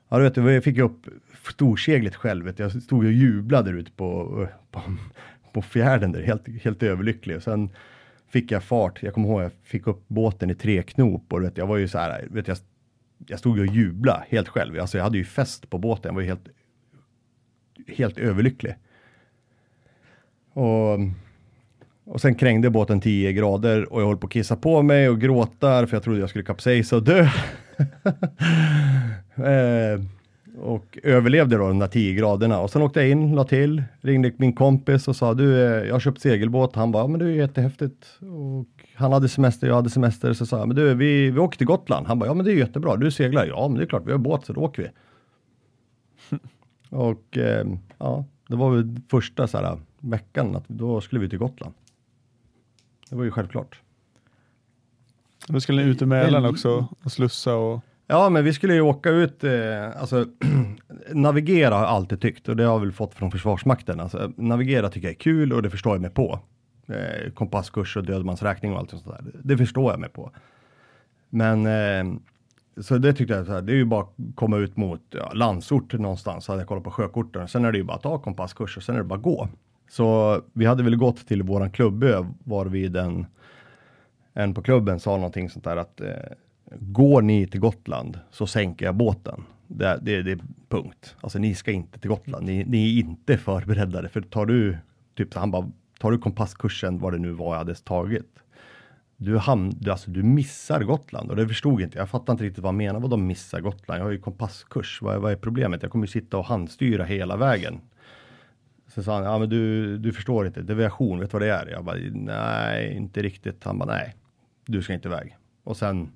[0.09, 1.07] Ja, du vet, jag fick upp
[1.49, 2.45] storseglet själv.
[2.45, 4.81] Vet, jag stod och jublade där ute på, på,
[5.53, 7.35] på fjärden där, helt, helt överlycklig.
[7.35, 7.69] Och sen
[8.31, 9.03] fick jag fart.
[9.03, 11.87] Jag kommer ihåg, jag fick upp båten i tre knop och vet, jag var ju
[11.87, 12.57] så här, vet, jag,
[13.27, 14.79] jag stod och jublade helt själv.
[14.79, 16.09] Alltså, jag hade ju fest på båten.
[16.09, 16.47] Jag var ju helt,
[17.87, 18.75] helt överlycklig.
[20.53, 20.99] Och,
[22.03, 25.21] och sen krängde båten 10 grader och jag höll på att kissa på mig och
[25.21, 27.21] gråta för jag trodde jag skulle kapsejsa och dö.
[29.35, 30.01] eh,
[30.57, 34.31] och överlevde då de där 10 graderna och sen åkte jag in, la till, ringde
[34.37, 36.75] min kompis och sa du, eh, jag har köpt segelbåt.
[36.75, 38.19] Han bara, men det är ju jättehäftigt.
[38.19, 41.57] Och han hade semester, jag hade semester, så sa jag, men du, vi, vi åker
[41.57, 42.07] till Gotland.
[42.07, 43.45] Han bara, ja men det är jättebra, du seglar.
[43.45, 44.89] Ja, men det är klart, vi har båt så då åker vi.
[46.89, 51.39] och eh, ja, det var väl första så här, veckan att då skulle vi till
[51.39, 51.73] Gotland.
[53.09, 53.81] Det var ju självklart.
[55.47, 58.81] Då skulle ni ut i Mälaren också och slussa och Ja, men vi skulle ju
[58.81, 60.25] åka ut, eh, alltså
[61.13, 63.99] navigera har jag alltid tyckt och det har jag väl fått från Försvarsmakten.
[63.99, 66.39] Alltså, navigera tycker jag är kul och det förstår jag mig på.
[66.87, 69.23] Eh, kompasskurs och dödmansräkning och allt sånt där.
[69.43, 70.31] Det förstår jag mig på.
[71.29, 72.19] Men eh,
[72.81, 75.31] så det tyckte jag, så här, det är ju bara att komma ut mot ja,
[75.33, 76.45] landsort någonstans.
[76.45, 77.47] Så hade jag kollat på sjökorten.
[77.47, 79.47] Sen är det ju bara att ta kompasskurs och sen är det bara att gå.
[79.89, 83.25] Så vi hade väl gått till våran klubbö var vi den
[84.33, 86.07] en på klubben sa någonting sånt där att eh,
[86.79, 89.43] går ni till Gotland så sänker jag båten.
[89.67, 91.15] Det, det, det är punkt.
[91.21, 92.45] Alltså ni ska inte till Gotland.
[92.45, 94.09] Ni, ni är inte förberedda.
[94.09, 94.77] För tar du,
[95.15, 98.39] typ han bara, tar du kompasskursen, vad det nu var jag hade tagit.
[99.17, 102.09] Du, ham, du, alltså, du missar Gotland och det förstod inte jag.
[102.09, 102.99] fattar inte riktigt vad han menar.
[102.99, 103.99] Vad de missar Gotland?
[103.99, 105.01] Jag har ju kompasskurs.
[105.01, 105.83] Vad, är- vad är problemet?
[105.83, 107.79] Jag kommer ju sitta och handstyra hela vägen.
[108.87, 111.67] Så sa han, ja men du, du förstår inte, deviation, vet du vad det är?
[111.67, 113.63] Jag bara, nej, inte riktigt.
[113.63, 114.15] Han bara, nej,
[114.65, 115.37] du ska inte iväg.
[115.63, 116.11] Och sen,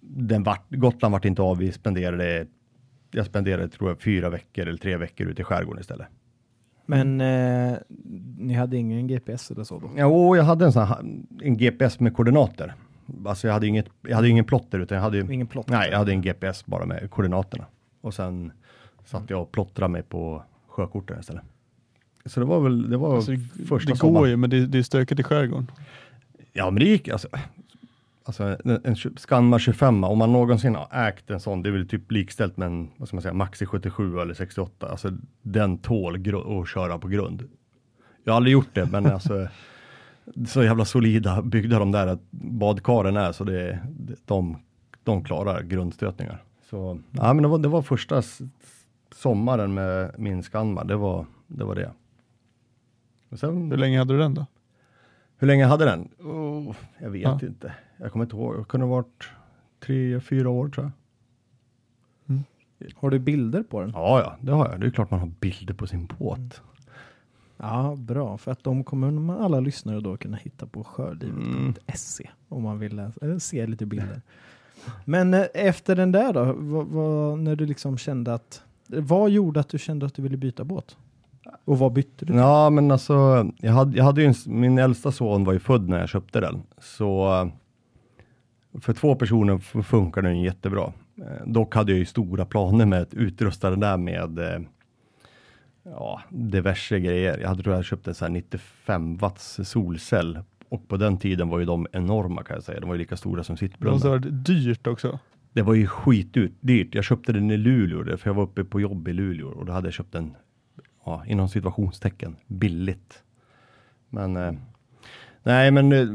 [0.00, 2.46] den vart, Gotland vart inte av, vi spenderade,
[3.10, 6.06] jag spenderade tror jag fyra veckor eller tre veckor ute i skärgården istället.
[6.86, 7.76] Men eh,
[8.38, 9.90] ni hade ingen GPS eller så då?
[9.96, 10.98] Jo, jag hade en sån här,
[11.42, 12.74] en GPS med koordinater.
[13.26, 15.68] Alltså jag hade inget, jag hade ingen plotter utan jag hade ju, Ingen plott?
[15.68, 17.64] nej, jag hade en GPS bara med koordinaterna.
[18.00, 18.52] Och sen
[19.04, 21.42] satt jag och plottrade mig på sjökorten istället.
[22.24, 23.32] Så det var väl, det var alltså,
[23.68, 24.14] första det sommaren.
[24.22, 25.70] går ju men det, det är stökigt i skärgården.
[26.52, 27.28] Ja, men det gick alltså.
[28.28, 31.88] Alltså en, en Scanmar 25, om man någonsin har ägt en sån, det är väl
[31.88, 34.88] typ likställt med en, vad ska man säga, Maxi 77 eller 68.
[34.88, 35.10] Alltså
[35.42, 36.14] den tål
[36.60, 37.48] att köra på grund.
[38.24, 39.48] Jag har aldrig gjort det, men alltså
[40.46, 43.78] så jävla solida byggda de där badkaren är, så det,
[44.24, 44.56] de,
[45.04, 46.42] de klarar grundstötningar.
[46.70, 48.22] Så ja, men det var, det var första
[49.14, 51.64] sommaren med min Scanmar, det var det.
[51.64, 51.92] Var det.
[53.36, 54.46] Sen, Hur länge hade du den då?
[55.38, 56.08] Hur länge hade den?
[56.18, 57.38] Oh, jag vet Ja.
[57.42, 57.72] inte.
[57.96, 58.58] Jag kommer inte ihåg.
[58.58, 59.28] Det kunde ha varit
[59.80, 60.92] tre, fyra år tror jag.
[62.96, 63.90] Har du bilder på den?
[63.94, 64.80] Ja, ja, det har jag.
[64.80, 66.62] Det är klart man har bilder på sin båt.
[67.56, 68.38] Ja, bra.
[68.38, 73.18] För att de kommer alla lyssnare då kunna hitta på sjölivet.se om man vill läsa,
[73.22, 74.20] eller se lite bilder.
[75.04, 79.60] Men eh, efter den där då, vad, vad, när du liksom kände att, vad gjorde
[79.60, 80.96] att du kände att du ville byta båt?
[81.64, 82.34] Och vad bytte du?
[82.34, 85.88] Ja, men alltså, jag hade, jag hade ju en, min äldsta son var ju född
[85.88, 86.62] när jag köpte den.
[86.78, 87.28] Så
[88.80, 90.92] för två personer funkar den jättebra.
[91.18, 94.60] Eh, Dock hade jag ju stora planer med att utrusta den där med eh,
[95.82, 97.38] ja, diverse grejer.
[97.38, 101.58] Jag hade tror jag köpt en här 95 watts solcell och på den tiden var
[101.58, 102.80] ju de enorma kan jag säga.
[102.80, 103.92] De var ju lika stora som Det sittbrunnar.
[103.94, 105.18] måste ha varit dyrt också.
[105.52, 106.94] Det var ju skitdyrt.
[106.94, 109.66] Jag köpte den i Luleå, det- för jag var uppe på jobb i Luleå och
[109.66, 110.34] då hade jag köpt den,
[111.08, 113.22] ja, inom situationstecken, billigt.
[114.08, 114.52] Men, eh,
[115.42, 116.08] nej men, eh,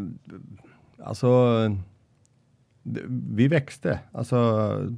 [1.06, 1.58] alltså,
[3.29, 3.99] vi växte.
[4.12, 4.38] Alltså,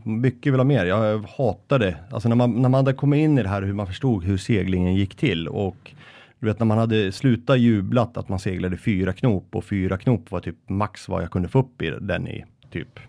[0.04, 0.86] mycket vill ha mer.
[0.86, 3.88] Jag hatade, alltså när man, när man hade kommit in i det här, hur man
[3.88, 5.94] förstod hur seglingen gick till och
[6.40, 10.32] du vet när man hade slutat jublat att man seglade fyra knop och fyra knop
[10.32, 13.00] var typ max vad jag kunde få upp i den i, typ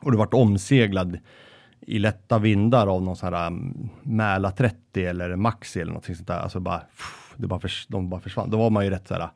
[0.00, 1.18] och du vart omseglad
[1.86, 6.28] i lätta vindar av någon sån här um, Mäla 30 eller Maxi eller någonting sånt
[6.28, 6.38] där.
[6.38, 8.50] Alltså bara, pff, det bara förs- de bara försvann.
[8.50, 9.28] Då var man ju rätt så här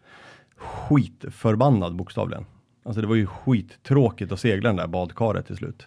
[0.57, 2.45] skitförbannad bokstavligen.
[2.83, 5.87] Alltså det var ju skittråkigt att segla den där badkaret till slut.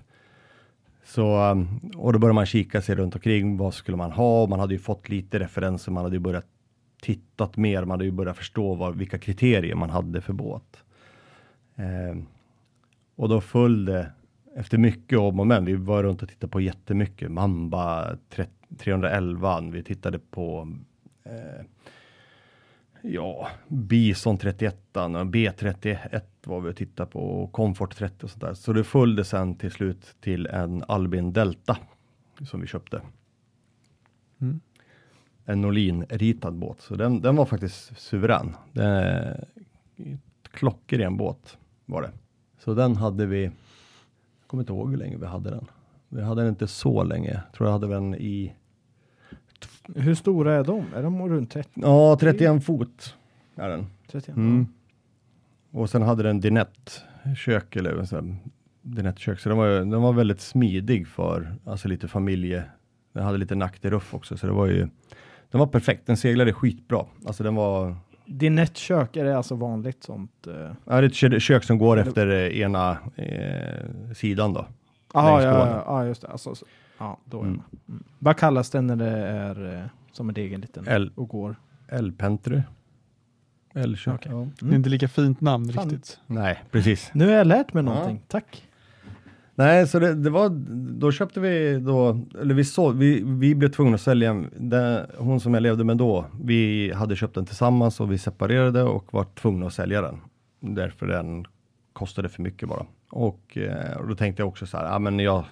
[1.06, 3.58] Så, um, och då började man kika sig runt omkring.
[3.58, 4.48] Vad skulle man ha?
[4.48, 5.92] Man hade ju fått lite referenser.
[5.92, 6.46] Man hade ju börjat
[7.02, 7.80] tittat mer.
[7.82, 10.84] Man hade ju börjat förstå vad, vilka kriterier man hade för båt.
[11.76, 12.22] Eh,
[13.16, 14.12] och då föll det
[14.60, 15.66] efter mycket om och men.
[15.66, 17.32] Vi var runt och tittade på jättemycket.
[17.32, 19.62] Mamba 30, 311.
[19.62, 20.74] Vi tittade på
[21.24, 21.66] eh,
[23.02, 28.42] ja, Bison 31 och B31 var vi och tittade på och Comfort 30 och sånt
[28.42, 28.54] där.
[28.54, 31.78] Så det föll det sen till slut till en Albin Delta
[32.50, 33.02] som vi köpte.
[34.42, 34.60] Mm.
[35.46, 36.82] En Norlin-ritad båt.
[36.82, 38.56] Så den, den var faktiskt suverän.
[38.72, 39.46] Det
[40.52, 42.12] klockren båt var det.
[42.60, 43.52] Så den hade vi,
[44.50, 45.66] kommer inte ihåg hur länge vi hade den.
[46.10, 47.32] Vi hade den inte så länge.
[47.32, 48.54] Jag tror jag hade den i,
[49.96, 50.86] Hur stora är de?
[50.96, 51.70] Är de runt 30?
[51.76, 53.16] ja 31 fot
[53.56, 53.86] är den.
[54.12, 54.38] 31?
[54.38, 54.68] Mm.
[55.72, 57.04] Och sen hade den dinett
[57.38, 58.36] kök eller så här,
[58.82, 59.40] dinett kök.
[59.40, 62.64] Så den var, den var väldigt smidig för alltså lite familje.
[63.14, 64.88] Den hade lite nackderuff också så det var ju
[65.52, 66.06] den var perfekt.
[66.06, 67.06] Den seglade skitbra.
[67.26, 67.96] Alltså den var
[68.32, 70.48] Dinett kök, är det alltså vanligt sånt?
[70.48, 70.54] eh?
[70.54, 74.60] Ja, det är ett kö- kök som går efter eh, ena eh, sidan då.
[74.60, 74.74] Längs
[75.14, 76.28] ja, ja, ja, just det.
[76.28, 76.66] Alltså, så-
[76.98, 77.62] ja, då är Mm.
[77.90, 78.04] Mm.
[78.20, 81.12] Vad kallas den när det är eh, som en egen liten L.
[81.16, 81.56] och går?
[81.90, 82.62] L-Pentry.
[83.74, 84.16] L-kök.
[84.16, 84.32] Okej.
[84.32, 84.38] Ja.
[84.38, 84.76] Det är Mm.
[84.76, 85.90] inte lika fint namn Fan.
[85.90, 86.20] riktigt.
[86.28, 87.12] Nej, precis.
[87.14, 87.90] Nu har jag lärt mig Ja.
[87.94, 88.22] någonting.
[88.28, 88.64] Tack.
[89.60, 90.50] Nej, så det, det var,
[91.00, 95.40] då köpte vi då, eller vi såg, vi, vi blev tvungna att sälja, den, hon
[95.40, 99.24] som jag levde med då, vi hade köpt den tillsammans och vi separerade och var
[99.24, 100.22] tvungna att sälja den.
[100.60, 101.46] Därför den
[101.94, 102.86] kostade för mycket bara.
[103.10, 103.58] Och,
[104.00, 105.46] och då tänkte jag också så här, ja men jag,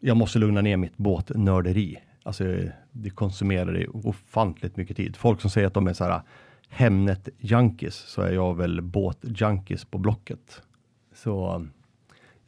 [0.00, 1.98] jag måste lugna ner mitt båtnörderi.
[2.22, 2.44] Alltså
[2.92, 5.16] det konsumerar ofantligt mycket tid.
[5.16, 6.22] Folk som säger att de är så här
[6.68, 10.62] Hemnet-junkies, så är jag väl båt-junkies på Blocket.
[11.14, 11.66] Så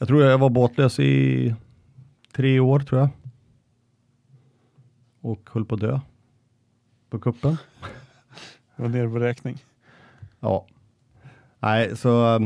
[0.02, 1.54] jag tror jag var båtlös i
[2.32, 3.08] tre år tror jag.
[5.20, 6.00] Och höll på att dö.
[7.10, 7.56] På kuppen.
[8.76, 9.64] Var ner på räkning.
[10.40, 10.66] Ja.
[11.60, 12.40] Nej, så,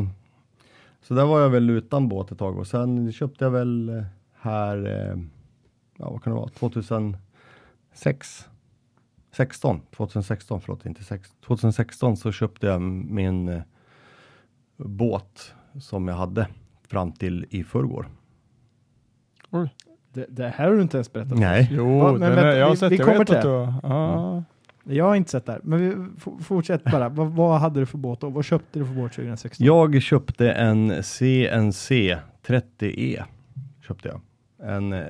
[1.03, 4.05] så där var jag väl utan båt ett tag och sen köpte jag väl eh,
[4.35, 5.17] här, eh,
[5.97, 8.49] ja vad kan det vara, 2006?
[9.33, 13.63] 16, 2016, förlåt inte 6, 2016 så köpte jag min eh,
[14.77, 16.49] båt som jag hade
[16.89, 18.09] fram till i förrgår.
[19.51, 19.75] Oj.
[20.13, 21.33] Det, det här har du inte ens berättat.
[21.33, 21.69] för Nej.
[21.73, 23.87] Jo, Va, men vänta, är, jag har vi- sett vi kommer till att du det.
[23.87, 24.45] oss.
[24.89, 25.61] Jag har inte sett det här.
[25.65, 26.07] Men vi,
[26.45, 27.09] fortsätt bara.
[27.09, 29.67] vad, vad hade du för båt och vad köpte du för båt 2016?
[29.67, 33.23] Jag köpte en CNC 30E.
[33.87, 34.21] Köpte jag.
[34.71, 35.05] En eh,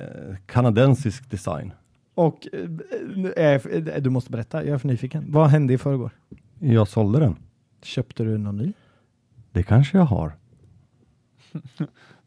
[0.45, 1.73] kanadensisk design.
[2.15, 2.69] Och eh,
[3.15, 5.25] nu är, jag- du måste berätta, jag är för nyfiken.
[5.27, 6.11] Vad hände i förrgår?
[6.59, 7.35] Jag sålde den.
[7.83, 8.73] Köpte du någon ny?
[9.51, 10.31] Det kanske jag har.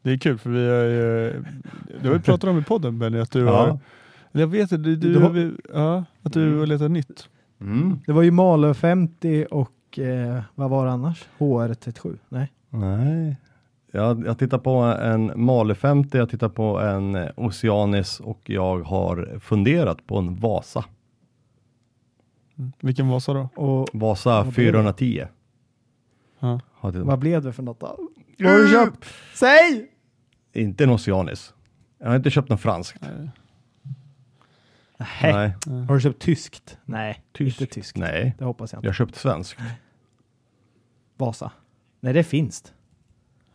[0.01, 1.43] Det är kul för vi har ju,
[2.01, 3.51] du har ju pratat om i podden Benny att du Ja.
[3.51, 3.67] har,
[4.31, 7.29] eller jag vet inte, du, du, Du har- ja, att du har letat nytt.
[7.61, 7.99] Mm.
[8.05, 11.25] Det var ju Malö 50 och eh, vad var det annars?
[11.37, 12.17] HR37?
[12.29, 12.51] Nej.
[12.69, 13.37] Nej.
[13.91, 19.39] Jag, jag tittar på en Male 50, jag tittar på en Oceanis och jag har
[19.39, 20.85] funderat på en Vasa.
[22.57, 22.71] Mm.
[22.79, 23.49] Vilken Vasa då?
[23.55, 24.71] Och Vasa Vad blev det?
[24.71, 25.25] 410.
[26.39, 26.59] Ja.
[26.81, 27.97] Vad blev det för något då?
[28.43, 29.05] Vad har du köpt?
[29.33, 29.87] Säg!
[30.53, 31.53] Inte en Oceanis.
[31.99, 32.97] Jag har inte köpt någon franskt.
[33.01, 33.29] Nej.
[35.23, 35.53] Nej.
[35.65, 35.85] Nej.
[35.85, 36.77] Har du köpt tyskt?
[36.85, 37.61] Nej, Tysk?
[37.61, 37.97] inte tyskt.
[37.97, 38.35] Nej.
[38.37, 38.87] Det hoppas jag inte.
[38.87, 39.59] Jag har köpt svenskt.
[41.17, 41.51] Vasa?
[41.99, 42.73] Nej, det är finskt.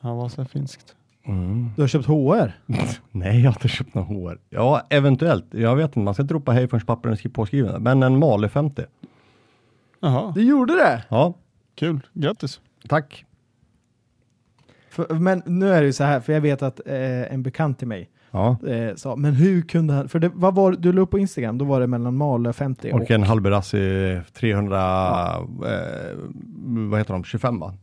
[0.00, 0.94] Ja, Vasa är finskt.
[1.24, 1.70] Mm.
[1.76, 2.52] Du har köpt HR?
[3.10, 4.38] Nej, jag har inte köpt någon HR.
[4.50, 5.46] Ja, eventuellt.
[5.50, 7.78] Jag vet inte, man ska inte ropa hej förrän pappren är påskrivna.
[7.78, 8.84] Men en Male 50.
[10.00, 11.04] Jaha, Du gjorde det?
[11.08, 11.34] Ja,
[11.74, 12.00] kul.
[12.12, 12.60] Grattis.
[12.88, 13.25] tack.
[14.96, 17.78] För, men nu är det ju så här, för jag vet att eh, en bekant
[17.78, 18.56] till mig Ja.
[18.68, 21.58] eh, sa, men hur kunde han, för det, vad var du la upp på Instagram,
[21.58, 24.76] då var det mellan Malö 50 och, Och en Halberassi 300,
[25.36, 26.16] eh,
[26.90, 27.74] vad heter de, 25 va?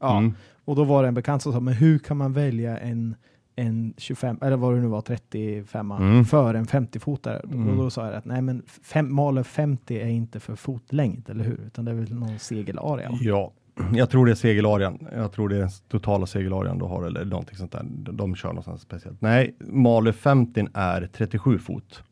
[0.00, 0.34] ja, Mm.
[0.64, 3.14] och då var det en bekant som sa, men hur kan man välja en,
[3.56, 6.24] en 25, eller vad det nu var, 35 Mm.
[6.24, 7.40] för en 50-fotare?
[7.44, 7.68] Mm.
[7.68, 11.44] Och då sa jag att nej men fem, Malö 50 är inte för fotlängd, eller
[11.44, 11.60] hur?
[11.66, 13.10] Utan det är väl någon segelarea?
[13.20, 13.52] Ja,
[13.94, 15.08] jag tror det är segelarian.
[15.12, 17.82] Jag tror det är den totala segelarian du har eller någonting sånt där.
[17.84, 19.20] De, de kör någonstans speciellt.
[19.20, 22.02] Nej, Male 50 är 37 fot.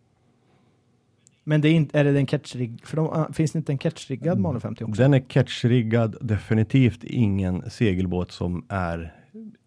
[1.45, 3.79] Men det är, inte, är det den catchrig, för de, ah, finns det inte en
[3.79, 5.03] catchriggad Malö 50 också?
[5.03, 9.15] Den är catchriggad, definitivt ingen segelbåt som är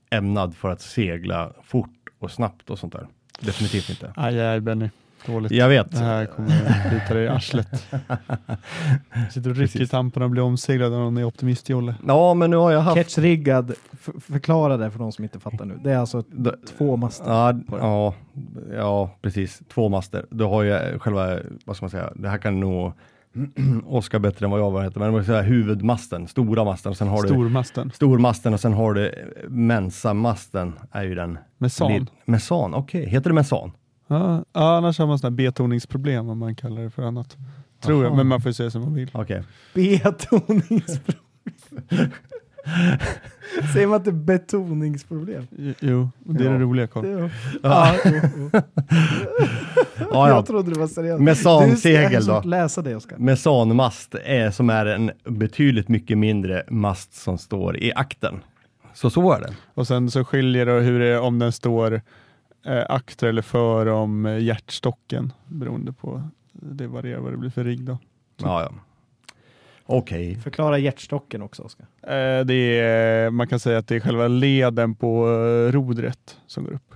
[0.10, 3.08] ämnad för att segla fort och snabbt och sånt där.
[3.42, 4.14] Definitivt inte.
[4.16, 4.90] Aj, aj Benny.
[5.28, 5.52] Dåligt.
[5.52, 5.92] Jag vet.
[5.92, 7.68] Det här kommer bita dig i arslet.
[9.32, 11.96] Sitter och rycker i tamparna och blir omseglad av någon i optimistjolle.
[12.08, 12.98] Ja, men nu har jag haft...
[12.98, 13.74] Catchriggad,
[14.22, 15.80] förklara det för de som inte fattar nu.
[15.84, 17.32] Det är alltså D- två master.
[17.32, 18.14] Ja, ja,
[18.76, 19.62] ja, precis.
[19.74, 20.26] Två master.
[20.30, 22.94] Du har ju själva, vad ska man säga, det här kan nog
[23.86, 26.90] Oskar bättre än vad jag vad heter, men man kan säga huvudmasten, stora masten.
[26.90, 27.92] Och sen har du Stormasten.
[27.92, 29.12] stormasten och sen har du
[29.50, 31.38] Mensa-masten är ju den.
[31.58, 31.92] Mesan.
[31.94, 33.06] lid- Mesan, okej.
[33.10, 33.72] Heter det mesan?
[34.08, 37.38] Ja, annars har man sådana här betoningsproblem om man kallar det för annat.
[37.82, 38.18] Tror jag, Aha.
[38.18, 39.10] men man får säga som man vill.
[39.14, 39.44] Okej.
[39.74, 41.22] Betoningsproblem.
[43.74, 45.48] Säger man inte betoningsproblem?
[45.80, 46.52] Jo, det är Ja.
[46.52, 47.04] det roliga Carl.
[47.04, 47.30] Det-
[47.64, 47.96] Ja.
[48.04, 48.62] Ja,
[50.12, 50.30] ja.
[50.30, 51.22] Jag trodde det var seriöst.
[51.22, 52.50] Mesansegel Du, jag då?
[52.50, 53.18] läsa det Oskar.
[53.18, 58.36] Mesanmast är som är en betydligt mycket mindre mast som står i akten.
[58.94, 59.54] Så så är det.
[59.74, 62.02] Och sen så skiljer det hur det är om den står
[62.66, 67.64] eh, akter eller för om eh, hjärtstocken beroende på det varierar vad det blir för
[67.64, 67.98] rigg då.
[68.38, 68.72] Ja, ja.
[69.86, 70.36] Okej.
[70.36, 71.88] Förklara hjärtstocken också Oskar.
[72.02, 76.64] Eh, det är, man kan säga att det är själva leden på eh, rodret som
[76.64, 76.96] går upp.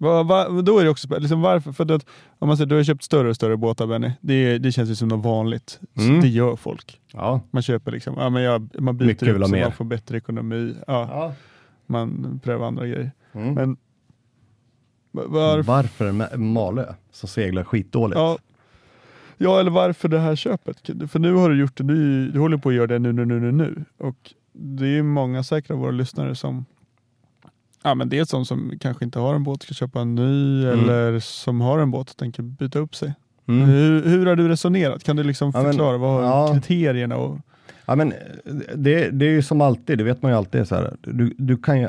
[0.00, 2.06] Va, va, då är det också, liksom varför, för att,
[2.38, 4.94] om man säger du har köpt större och större båtar Benny, det, det känns ju
[4.94, 5.80] som något vanligt.
[5.98, 6.20] Mm.
[6.20, 7.00] Det gör folk.
[7.12, 7.40] Ja.
[7.50, 9.62] Man köper liksom, ja, men jag, man byter Mycket ha så mer.
[9.62, 10.74] man får bättre ekonomi.
[10.86, 11.32] Ja, ja.
[11.86, 13.10] Man prövar andra grejer.
[13.32, 13.54] Mm.
[13.54, 13.76] Men
[15.10, 15.62] va- varför?
[15.62, 18.18] Varför Ma- Malö som seglar skitdåligt?
[18.18, 18.38] Ja,
[19.40, 20.76] Ja, eller varför det här köpet?
[21.10, 23.24] För nu har du gjort det, du, du håller på att göra det nu, nu,
[23.24, 23.84] nu, nu, nu.
[23.98, 26.64] Och det är många säkra av våra lyssnare som
[27.82, 30.78] Ja, men dels de som kanske inte har en båt ska köpa en ny Mm.
[30.80, 33.14] eller som har en båt och tänker byta upp sig.
[33.48, 33.68] Mm.
[33.68, 35.04] Hur, hur har du resonerat?
[35.04, 36.54] Kan du liksom Ja, men- förklara vad ja.
[36.54, 37.38] kriterierna och
[37.86, 38.12] Ja, men
[38.74, 40.96] det, det är ju som alltid, det vet man ju alltid så här.
[41.00, 41.88] Du, du kan ju,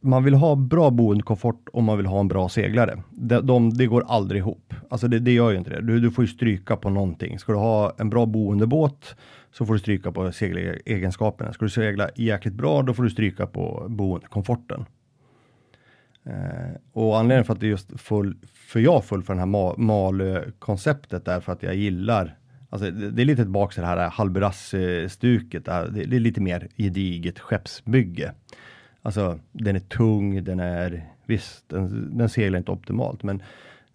[0.00, 3.02] man vill ha bra boendekomfort och man vill ha en bra seglare.
[3.10, 4.74] De, de, det går aldrig ihop.
[4.90, 5.82] Alltså det, det gör ju inte det.
[5.82, 7.38] Du, du får ju stryka på någonting.
[7.38, 9.16] Ska du ha en bra boendebåt
[9.52, 11.52] så får du stryka på seglegenskaperna.
[11.52, 14.84] Ska du segla jäkligt bra, då får du stryka på boendekomforten.
[16.24, 19.78] Eh, och anledningen för att det är just full, för jag full för det här
[19.78, 22.36] Malö-konceptet är för att jag gillar
[22.72, 25.64] Alltså det, det är lite tillbaka till det här halvbrass-stuket.
[25.64, 28.32] Det, det är lite mer gediget skeppsbygge.
[29.02, 33.42] Alltså den är tung, den är visst, den, den seglar inte optimalt, men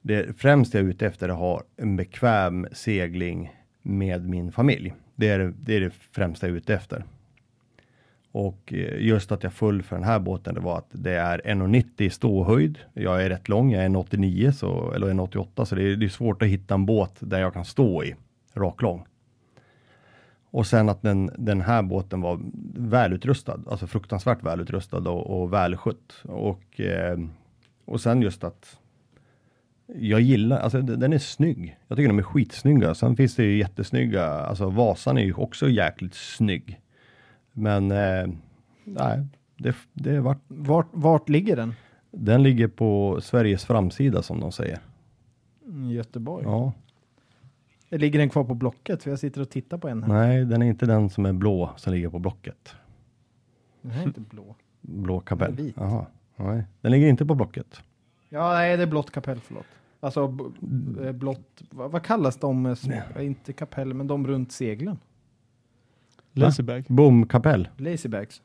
[0.02, 4.94] det främst jag är ute efter är att ha en bekväm segling med min familj.
[5.16, 7.04] Det är det, är det främsta jag är ute efter.
[8.32, 11.42] Och eh, just att jag full för den här båten, det var att det är
[11.46, 12.80] 1,90 i ståhöjd.
[12.94, 16.10] Jag är rätt lång, jag är 1,89 så, eller 1,88 så det är, det är
[16.10, 18.16] svårt att hitta en båt där jag kan stå i
[18.54, 19.06] raklång.
[20.56, 22.40] Och sen att den, den här båten var
[22.74, 26.22] välutrustad, alltså fruktansvärt välutrustad och, och välskött.
[26.24, 27.18] Och, eh,
[27.86, 28.80] och sen just att
[29.88, 31.78] jag gillar, alltså den är snygg.
[31.88, 32.96] Jag tycker de är skitsnygga.
[32.96, 36.80] Sen finns det ju jättesnygga, alltså Vasan är ju också jäkligt snygg.
[37.52, 38.28] Men eh,
[38.84, 39.28] nej,
[39.58, 41.74] det, det vart, Vart, vart ligger den?
[42.12, 44.80] den ligger på Sveriges framsida som de säger.
[45.68, 46.44] I Göteborg.
[46.46, 46.74] Ja,
[47.98, 49.04] Ligger den kvar på Blocket?
[49.04, 50.14] För jag sitter och tittar på en här.
[50.14, 52.76] nej, den är inte den som är blå som ligger på Blocket.
[53.82, 54.56] Den här är inte blå.
[54.82, 55.56] Blå kapell.
[55.56, 55.76] Den är vit.
[55.78, 56.06] Jaha.
[56.36, 57.82] Nej, den ligger inte på Blocket.
[58.30, 59.66] Ja, nej, det är blått kapell, förlåt.
[60.00, 60.38] Alltså
[61.04, 62.66] eh, blått, vad, vad kallas de?
[62.66, 64.98] eh, Små, ja, inte kapell, men de runt seglen.
[66.32, 66.84] Lazybag?
[66.88, 67.70] Bomkapell.
[67.78, 68.42] Lazybags.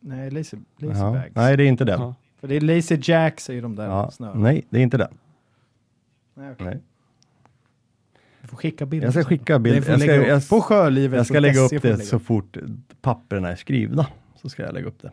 [0.00, 1.34] Nej, lazy, lazybags.
[1.34, 2.00] Nej, det är inte den.
[2.00, 2.14] Ja.
[2.36, 4.10] För det är lazy jacks är ju de där Ja.
[4.34, 5.18] Nej, det är inte den.
[6.34, 6.66] Nej, okej.
[6.66, 6.78] Nej.
[8.42, 9.06] Du får skicka bilder.
[9.06, 9.76] Jag ska skicka bild.
[9.76, 11.16] Det får Jag ska, upp jag, på sjölivet.
[11.16, 12.26] jag ska lägga upp får det lägga så upp.
[12.26, 12.56] fort
[13.02, 14.06] papperna är skrivna.
[14.42, 15.10] Så ska jag lägga upp det.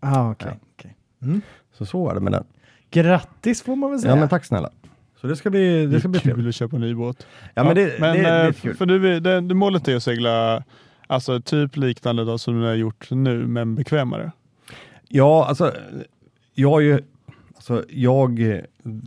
[0.00, 0.48] Ah, okej.
[0.50, 0.56] Ja.
[0.74, 0.96] okej.
[1.22, 1.40] Mm.
[1.72, 2.44] Så så är det med den.
[2.90, 4.12] Grattis får man väl säga.
[4.12, 4.70] Ja, men tack snälla.
[5.20, 6.48] Så det ska bli, det ska bli kul trevligt.
[6.48, 7.26] att köpa en ny båt.
[7.54, 8.76] Ja, men det, men, det, det är eh, kul.
[8.76, 10.64] För du, det, det, målet är att segla
[11.06, 14.32] alltså, typ liknande då, som du har gjort nu, men bekvämare.
[15.08, 15.72] Ja, alltså,
[16.54, 17.00] jag har ju,
[17.66, 18.62] alltså jag,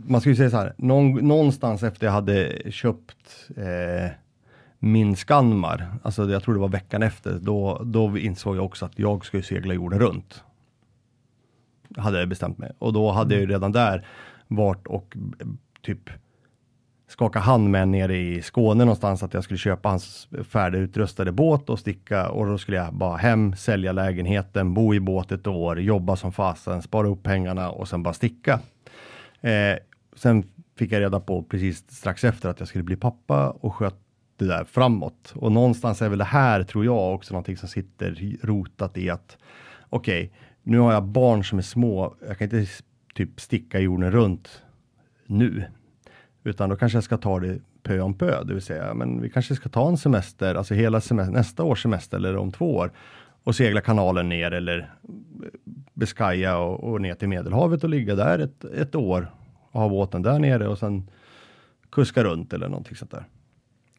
[0.06, 4.10] man ju säga så här, någon, någonstans efter jag hade köpt eh,
[4.78, 8.98] min Skanmar, alltså jag tror det var veckan efter, då, då insåg jag också att
[8.98, 10.44] jag skulle segla jorden runt.
[11.96, 12.72] Hade jag bestämt mig.
[12.78, 14.06] Och då hade jag ju redan där
[14.48, 15.46] varit och eh,
[15.82, 16.10] typ
[17.10, 21.78] skaka hand med nere i Skåne någonstans att jag skulle köpa hans färdigutrustade båt och
[21.78, 26.16] sticka och då skulle jag bara hem, sälja lägenheten, bo i båt ett år, jobba
[26.16, 28.60] som fasen, spara upp pengarna och sen bara sticka.
[29.40, 29.78] Eh,
[30.16, 30.44] sen
[30.78, 33.96] fick jag reda på precis strax efter att jag skulle bli pappa och sköt
[34.36, 35.32] det där framåt.
[35.34, 39.38] Och någonstans är väl det här, tror jag, också någonting som sitter rotat i att
[39.88, 40.32] okej,
[40.62, 42.72] nu har jag barn som är små, jag kan inte
[43.14, 44.62] typ sticka jorden runt
[45.26, 45.64] nu.
[46.44, 49.30] Utan då kanske jag ska ta det pö om pö, det vill säga, men vi
[49.30, 52.90] kanske ska ta en semester, alltså hela semester, nästa års semester eller om två år
[53.44, 54.94] och segla kanalen ner eller
[55.94, 59.30] Biscaya och, och ner till Medelhavet och ligga där ett, ett år
[59.70, 61.10] och ha båten där nere och sen
[61.90, 63.24] kuska runt eller någonting sånt där.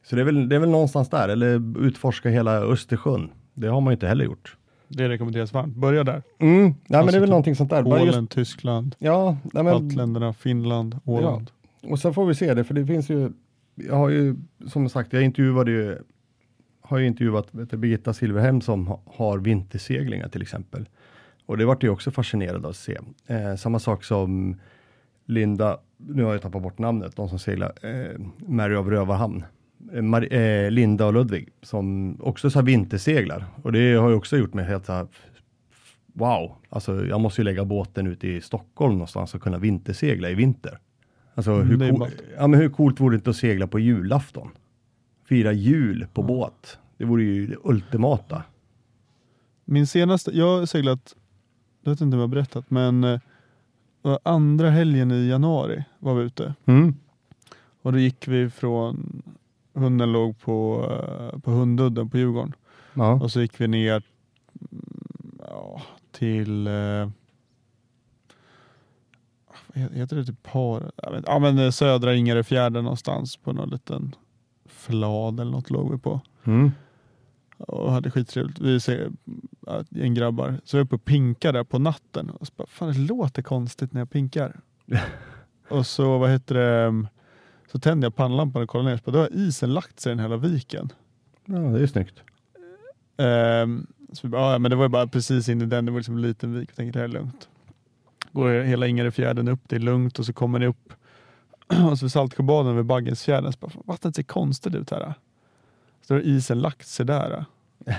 [0.03, 3.29] Så det är väl, det är väl någonstans där, eller utforska hela Östersjön.
[3.53, 4.57] Det har man ju inte heller gjort.
[4.87, 5.75] Det rekommenderas varmt.
[5.75, 6.23] Börja där.
[6.39, 7.83] Mm, nej, men det är Alltså väl typ någonting sånt där.
[7.83, 11.51] Polen, just, Tyskland, ja, nej, men, Baltländerna, Finland, Åland.
[11.81, 13.31] Och sen får vi se det, för det finns ju,
[13.75, 14.35] jag har ju
[14.67, 15.97] som sagt, jag intervjuade ju,
[16.81, 20.89] har ju intervjuat vet du, Birgitta Silverhem som har vinterseglingar till exempel.
[21.45, 22.97] Och det vart jag också fascinerad av att se.
[23.27, 24.59] Eh, samma sak som
[25.25, 29.43] Linda, nu har jag tappat bort namnet, de som seglar eh, Mary av Rövarhamn.
[29.93, 33.45] Eh, Mar- eh, Linda och Ludvig som också så här vinterseglar.
[33.63, 35.07] Och det har ju också gjort mig helt så här,
[36.13, 40.35] wow, alltså jag måste ju lägga båten ute i Stockholm någonstans och kunna vintersegla i
[40.35, 40.79] vinter.
[41.35, 44.49] Alltså Mm, hur, cool, ja, men hur coolt vore det inte att segla på julafton?
[45.29, 46.77] Fira jul på båt.
[46.97, 48.43] Det vore ju det ultimata.
[49.65, 51.15] Min senaste, jag har seglat,
[51.81, 53.19] jag vet inte om jag har berättat, men eh,
[54.23, 56.53] andra helgen i januari var vi ute.
[56.65, 56.95] Mm.
[57.81, 59.21] Och då gick vi från,
[59.73, 62.53] hunden låg på, eh, på Hundudden på Djurgården.
[62.93, 63.13] Ja.
[63.13, 64.03] Och så gick vi ner
[64.71, 67.09] mm, ja, till, eh,
[69.73, 70.91] heter det typ par?
[71.11, 74.15] Vet- Ja men eh, södra Ingaröfjärden någonstans på någon liten
[74.65, 76.21] Flad eller något låg vi på.
[76.43, 76.71] Mm.
[77.57, 78.59] och hade skittrevligt.
[78.59, 79.11] Vi ser
[79.89, 80.59] en grabbar.
[80.63, 82.29] Så jag är uppe och pinkar där på natten.
[82.29, 84.59] Och så bara, fan det låter konstigt när jag pinkar.
[85.69, 87.05] och så vad heter det,
[87.71, 88.97] så tänder jag pannlampan och kollar ner.
[88.97, 90.89] Så bara, då har isen lagt sig i den hela viken.
[91.45, 92.23] Ja, det är ju snyggt.
[93.17, 95.91] Ehm, så vi bara, ja, men det var ju bara precis in i den, det
[95.91, 96.69] var liksom en liten vik.
[96.69, 97.49] Jag tänkte det här är lugnt.
[98.31, 100.93] Går hela Ingaröfjärden upp, det är lugnt och så kommer det upp
[101.91, 103.53] och så Saltsjöbaden vid Baggensfjärden.
[103.53, 105.13] Så bara, vattnet ser konstigt ut här.
[106.07, 107.45] Så har isen lagt sig där.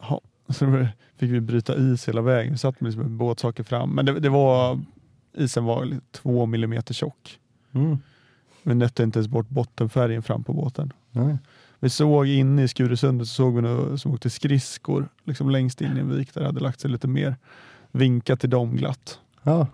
[0.00, 2.52] Ja, så fick vi bryta is hela vägen.
[2.52, 3.90] Vi satt med liksom båtsaker fram.
[3.90, 4.80] Men det, det var,
[5.32, 7.38] isen var två millimeter tjock.
[7.72, 7.98] Mm.
[8.62, 10.92] Vi nötte inte ens bort bottenfärgen fram på båten.
[11.10, 11.38] Nej.
[11.80, 15.96] Vi såg inne i Skuresundet så såg vi några som åkte skridskor liksom längst in
[15.96, 17.36] i en vik där det hade lagt sig lite mer.
[17.92, 19.18] Vinkat till dem glatt.
[19.42, 19.66] Ja.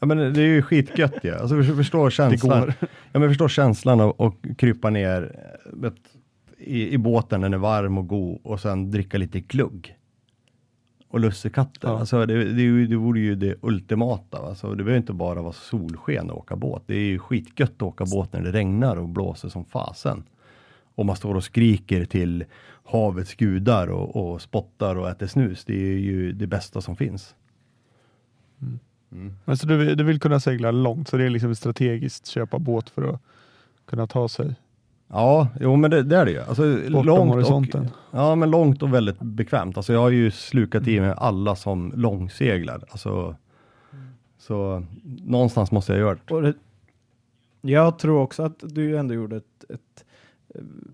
[0.00, 1.28] ja, men det är ju skitgött ju.
[1.28, 1.38] Ja.
[1.38, 2.72] Alltså, förstår känslan.
[3.12, 5.94] Ja, men förstår känslan av att krypa ner eh, vet,
[6.58, 9.96] i, i båten den är varm och god och sen dricka lite glugg.
[11.08, 11.88] Och lussekatter.
[11.88, 11.98] Ja.
[11.98, 14.38] Alltså, det, det, det vore ju det ultimata.
[14.38, 16.82] Alltså, det behöver inte bara vara solsken och åka båt.
[16.86, 20.24] Det är ju skitgött att åka båt när det regnar och blåser som fasen.
[20.94, 22.44] Och man står och skriker till
[22.84, 25.64] havets gudar och, och spottar och äter snus.
[25.64, 27.34] Det är ju det bästa som finns.
[29.44, 32.58] Men så du, vill- du vill kunna segla långt så det är liksom strategiskt köpa
[32.58, 33.20] båt för att
[33.86, 34.54] kunna ta sig
[35.08, 36.40] Ja, jo men det, det är det ju.
[36.40, 37.88] Alltså, bortom långt och, horisonten.
[38.10, 39.76] Ja, men långt och väldigt bekvämt.
[39.76, 42.84] Alltså jag har ju slukat i mig alla som långseglar.
[42.90, 43.36] Alltså,
[44.38, 44.84] så
[45.24, 46.34] någonstans måste jag göra det.
[46.34, 46.54] Och det,
[47.60, 50.03] jag tror också att du ändå gjorde ett, ett,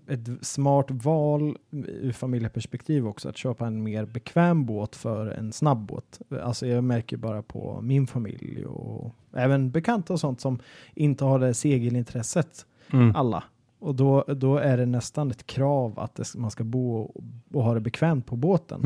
[0.07, 5.77] ett smart val ur familjeperspektiv också, att köpa en mer bekväm båt för en snabb
[5.85, 6.21] båt.
[6.43, 10.59] Alltså jag märker bara på min familj och även bekanta och sånt som
[10.93, 13.15] inte har det segelintresset, Mm.
[13.15, 13.43] alla.
[13.79, 17.63] Och då, då är det nästan ett krav att det, man ska bo och, och
[17.63, 18.81] ha det bekvämt på båten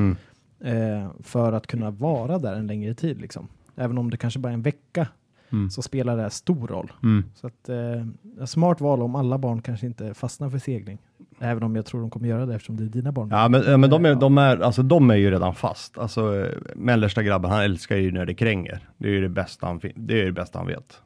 [0.62, 0.98] Mm.
[1.04, 3.22] eh, för att kunna vara där en längre tid.
[3.22, 3.48] Liksom.
[3.76, 5.08] Även om det kanske bara är en vecka
[5.52, 5.70] Mm.
[5.70, 6.92] så spelar det här stor roll.
[7.04, 7.24] Mm.
[7.36, 10.98] Så att, eh, smart val om alla barn kanske inte fastnar för segling.
[11.40, 13.30] Även om jag tror de kommer göra det eftersom det är dina barn.
[13.32, 15.98] Ja, men, ja, men de, är, de, är, alltså, de är ju redan fast.
[15.98, 18.90] Alltså, eh, mellersta grabben, han älskar ju när det kränger.
[18.98, 21.02] Det är ju det bästa han, det är det bästa han vet.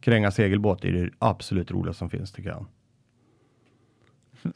[0.00, 2.66] Kränga segelbåt är det absolut roligaste som finns tycker jag.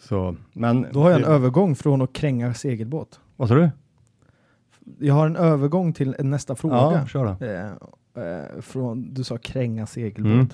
[0.01, 0.87] Så, men...
[0.93, 3.21] Då har jag en det- övergång från att kränga segelbåt.
[3.37, 3.71] Vad sa du?
[4.99, 7.07] Jag har en övergång till nästa Ja, fråga.
[7.07, 7.47] kör då.
[7.47, 7.71] Eh,
[8.17, 10.33] eh, från, du sa kränga segelbåt.
[10.33, 10.49] Mm.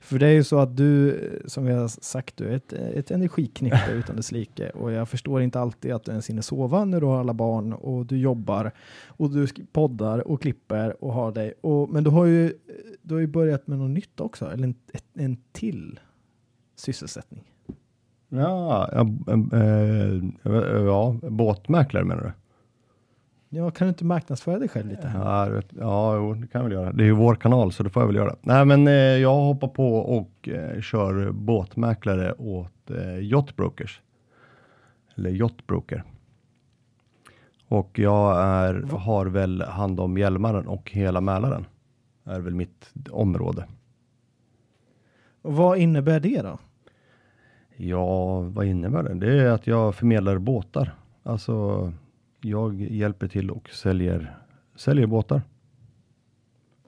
[0.00, 3.10] För det är ju så att du, som vi har sagt, du är ett, ett
[3.10, 4.70] energiknippe utan dess like.
[4.70, 7.72] Och jag förstår inte alltid att du ens hinner sova när du har alla barn
[7.72, 8.72] och du jobbar
[9.06, 11.54] och du poddar och klipper och har dig.
[11.60, 12.52] Och, men du har ju,
[13.02, 14.74] du har ju börjat med något nytt också, eller en,
[15.14, 16.00] en till
[16.76, 17.44] sysselsättning.
[18.28, 19.06] Ja, ja,
[19.52, 20.22] äh,
[20.84, 22.32] ja, båtmäklare menar du?
[23.50, 25.12] Ja, kan du inte marknadsföra dig själv lite?
[25.14, 26.92] Ja, vet- ja jo, det kan jag väl göra.
[26.92, 28.36] Det är ju vår kanal så det får jag väl göra.
[28.42, 34.00] Nej, men eh, jag hoppar på och eh, kör båtmäklare åt eh, Yachtbrokers.
[35.16, 36.04] Eller Yachtbroker.
[37.68, 38.98] Och jag är, Va?
[38.98, 41.66] har väl hand om Hjälmaren och hela Mälaren.
[42.24, 43.64] är väl mitt område.
[45.42, 46.58] Och vad innebär det då?
[47.76, 49.14] Ja, vad innebär det?
[49.14, 50.94] Det är att jag förmedlar båtar.
[51.22, 51.92] Alltså,
[52.40, 54.36] jag hjälper till och säljer,
[54.76, 55.42] säljer båtar.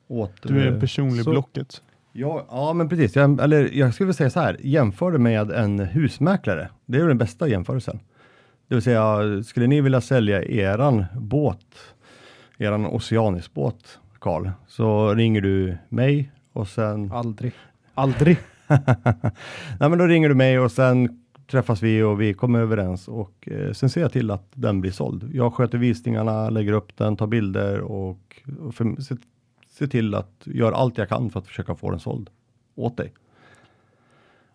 [0.09, 1.83] Åt, Du är eh, en personlig så- Blocket.
[2.13, 3.17] Ja, ja men precis.
[3.17, 6.71] Jag, eller jag skulle vilja säga så här, jämför det med en husmäklare.
[6.87, 8.01] Det är ju den bästa jämförelsen.
[8.69, 11.67] Det vill säga, skulle ni vilja sälja eran båt,
[12.59, 17.13] eran oceanisbåt, Karl, så ringer du mig och sen...
[17.13, 17.53] Aldrig.
[17.95, 18.39] Aldrig.
[19.81, 23.49] Nej, men då ringer du mig och sen träffas vi och vi kommer överens och
[23.51, 25.31] eh, sen ser jag till att den blir såld.
[25.35, 29.17] Jag sköter visningarna, lägger upp den, tar bilder och, och för, se,
[29.69, 32.31] se till att göra allt jag kan för att försöka få den såld
[32.75, 33.13] åt dig.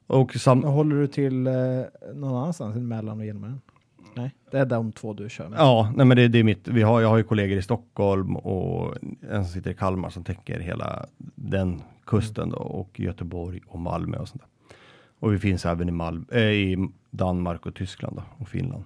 [0.07, 1.53] Och sam, Håller du till eh,
[2.13, 3.61] någon annanstans Mälaren och Hjälmaren?
[4.15, 5.59] Nej, det är de två du kör med.
[5.59, 6.67] Ja, nej men det, det är mitt.
[6.67, 8.95] Vi har, jag har ju kollegor i Stockholm och
[9.29, 14.17] en som sitter i Kalmar som täcker hela den kusten då och Göteborg och Malmö
[14.17, 14.54] och sånt där.
[15.19, 18.83] Och vi finns även i, Mal äh, eh, i Danmark och Tyskland då, och Finland.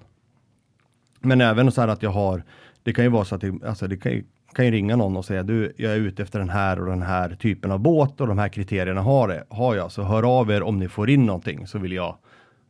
[1.19, 2.43] Men även så här att jag har,
[2.83, 4.23] det kan ju vara så att det, alltså det kan, ju-
[4.53, 7.01] kan ju ringa någon och säga du, jag är ute efter den här och den
[7.01, 9.91] här typen av båt och de här kriterierna har, det, har jag.
[9.91, 12.17] Så hör av er om ni får in någonting så vill jag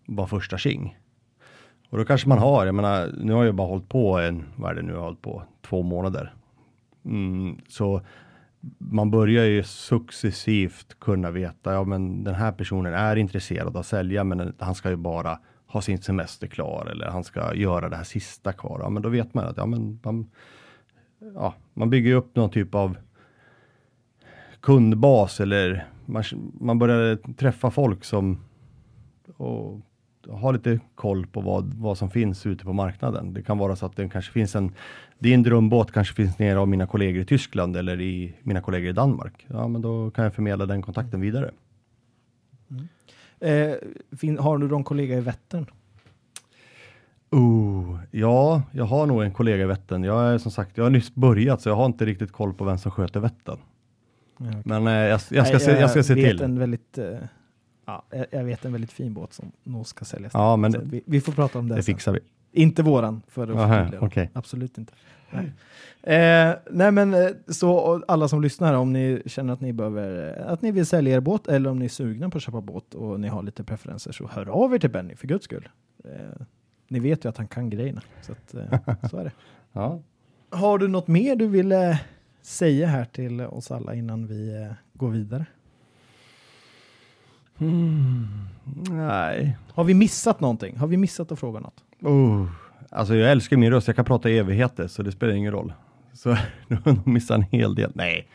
[0.06, 0.98] vara första tjing.
[1.90, 4.72] Och då kanske man har, jag menar, nu har jag bara hållit på en, vad
[4.72, 6.34] är det nu, jag har hållit på två månader.
[7.06, 8.02] Mm, så
[8.78, 13.86] man börjar ju successivt kunna veta, ja men den här personen är intresserad av att
[13.86, 17.96] sälja, men han ska ju bara ha sin semester klar eller han ska göra det
[17.96, 18.80] här sista kvar.
[18.80, 20.32] Ja, men då vet man att ja, men man,
[21.36, 22.98] ja, man bygger upp någon typ av
[24.60, 26.24] kundbas eller man,
[26.60, 28.40] man börjar träffa folk som
[29.38, 29.80] och
[30.28, 33.34] ha lite koll på vad, vad som finns ute på marknaden.
[33.34, 34.72] Det kan vara så att det kanske finns en,
[35.20, 38.94] din drömbåt kanske finns nere av mina kollegor i Tyskland eller i mina kollegor i
[38.94, 39.46] Danmark.
[39.48, 41.52] Ja, men då kan jag förmedla den kontakten vidare.
[42.72, 42.88] Mm.
[43.40, 45.66] Eh, har du någon kollega i Vättern?
[47.32, 50.04] Oh, ja, jag har nog en kollega i Vättern.
[50.04, 52.64] Jag är som sagt, jag har nyss börjat så jag har inte riktigt koll på
[52.64, 53.58] vem som sköter Vättern.
[54.38, 54.62] Ja, okay.
[54.66, 56.42] Men eh, jag, jag, ska Nej, se, jag ska se till.
[56.42, 57.18] En väldigt, eh,
[57.86, 60.34] ja, jag vet en väldigt fin båt som nog ska säljas.
[60.34, 61.96] Ja, men det, vi, vi, får prata om det Det sen.
[61.96, 62.20] fixar vi.
[62.52, 64.28] Inte våran, för att Aha, okay.
[64.34, 64.94] Absolut inte.
[65.32, 65.52] Nej.
[66.04, 70.52] Eh, nej men eh, så alla som lyssnar, om ni känner att ni behöver, eh,
[70.52, 72.94] att ni vill sälja er båt eller om ni är sugna på att köpa båt
[72.94, 75.70] och ni har lite preferenser så hör av er till Benny för guds skull.
[76.04, 76.46] Eh,
[76.88, 79.32] ni vet ju att han kan grejerna, så, att, eh, så är det.
[79.74, 80.00] Ja.
[80.50, 81.98] Har du något mer du vill eh,
[82.42, 85.46] säga här till oss alla innan vi går vidare?
[87.58, 88.28] Mm,
[88.90, 89.58] nej.
[89.74, 90.78] Har vi missat någonting?
[90.78, 91.84] Har vi missat att fråga något?
[92.02, 92.46] Oh,
[92.90, 95.74] alltså jag älskar min röst, jag kan prata i evigheter så det spelar ingen roll.
[96.14, 96.30] Så
[96.68, 97.92] nu har jag missat en hel del.
[97.96, 98.28] Nej.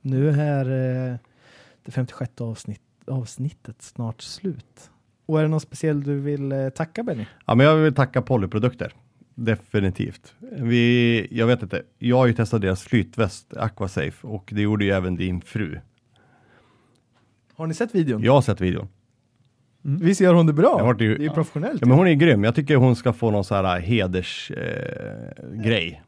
[0.00, 0.64] Nu är
[1.10, 1.16] eh,
[1.82, 4.90] det 56 avsnitt, avsnittet snart slut.
[5.30, 7.26] Och är det någon speciell du vill eh, tacka Benny?
[7.46, 8.92] Ja, men jag vill tacka Polyprodukter.
[9.34, 10.34] Definitivt.
[10.40, 14.90] Vi, jag vet inte, jag har ju testat deras flytväst Aquasafe och det gjorde ju
[14.90, 15.80] även din fru.
[17.54, 18.22] Har ni sett videon?
[18.22, 18.88] Jag har sett videon.
[19.84, 20.00] Mm.
[20.00, 20.94] Visst gör hon det bra?
[20.98, 21.80] Det, ju, det är ju professionellt.
[21.80, 22.44] Ja, men hon är grym.
[22.44, 25.92] Jag tycker hon ska få någon så här hedersgrej.
[25.92, 25.98] Eh,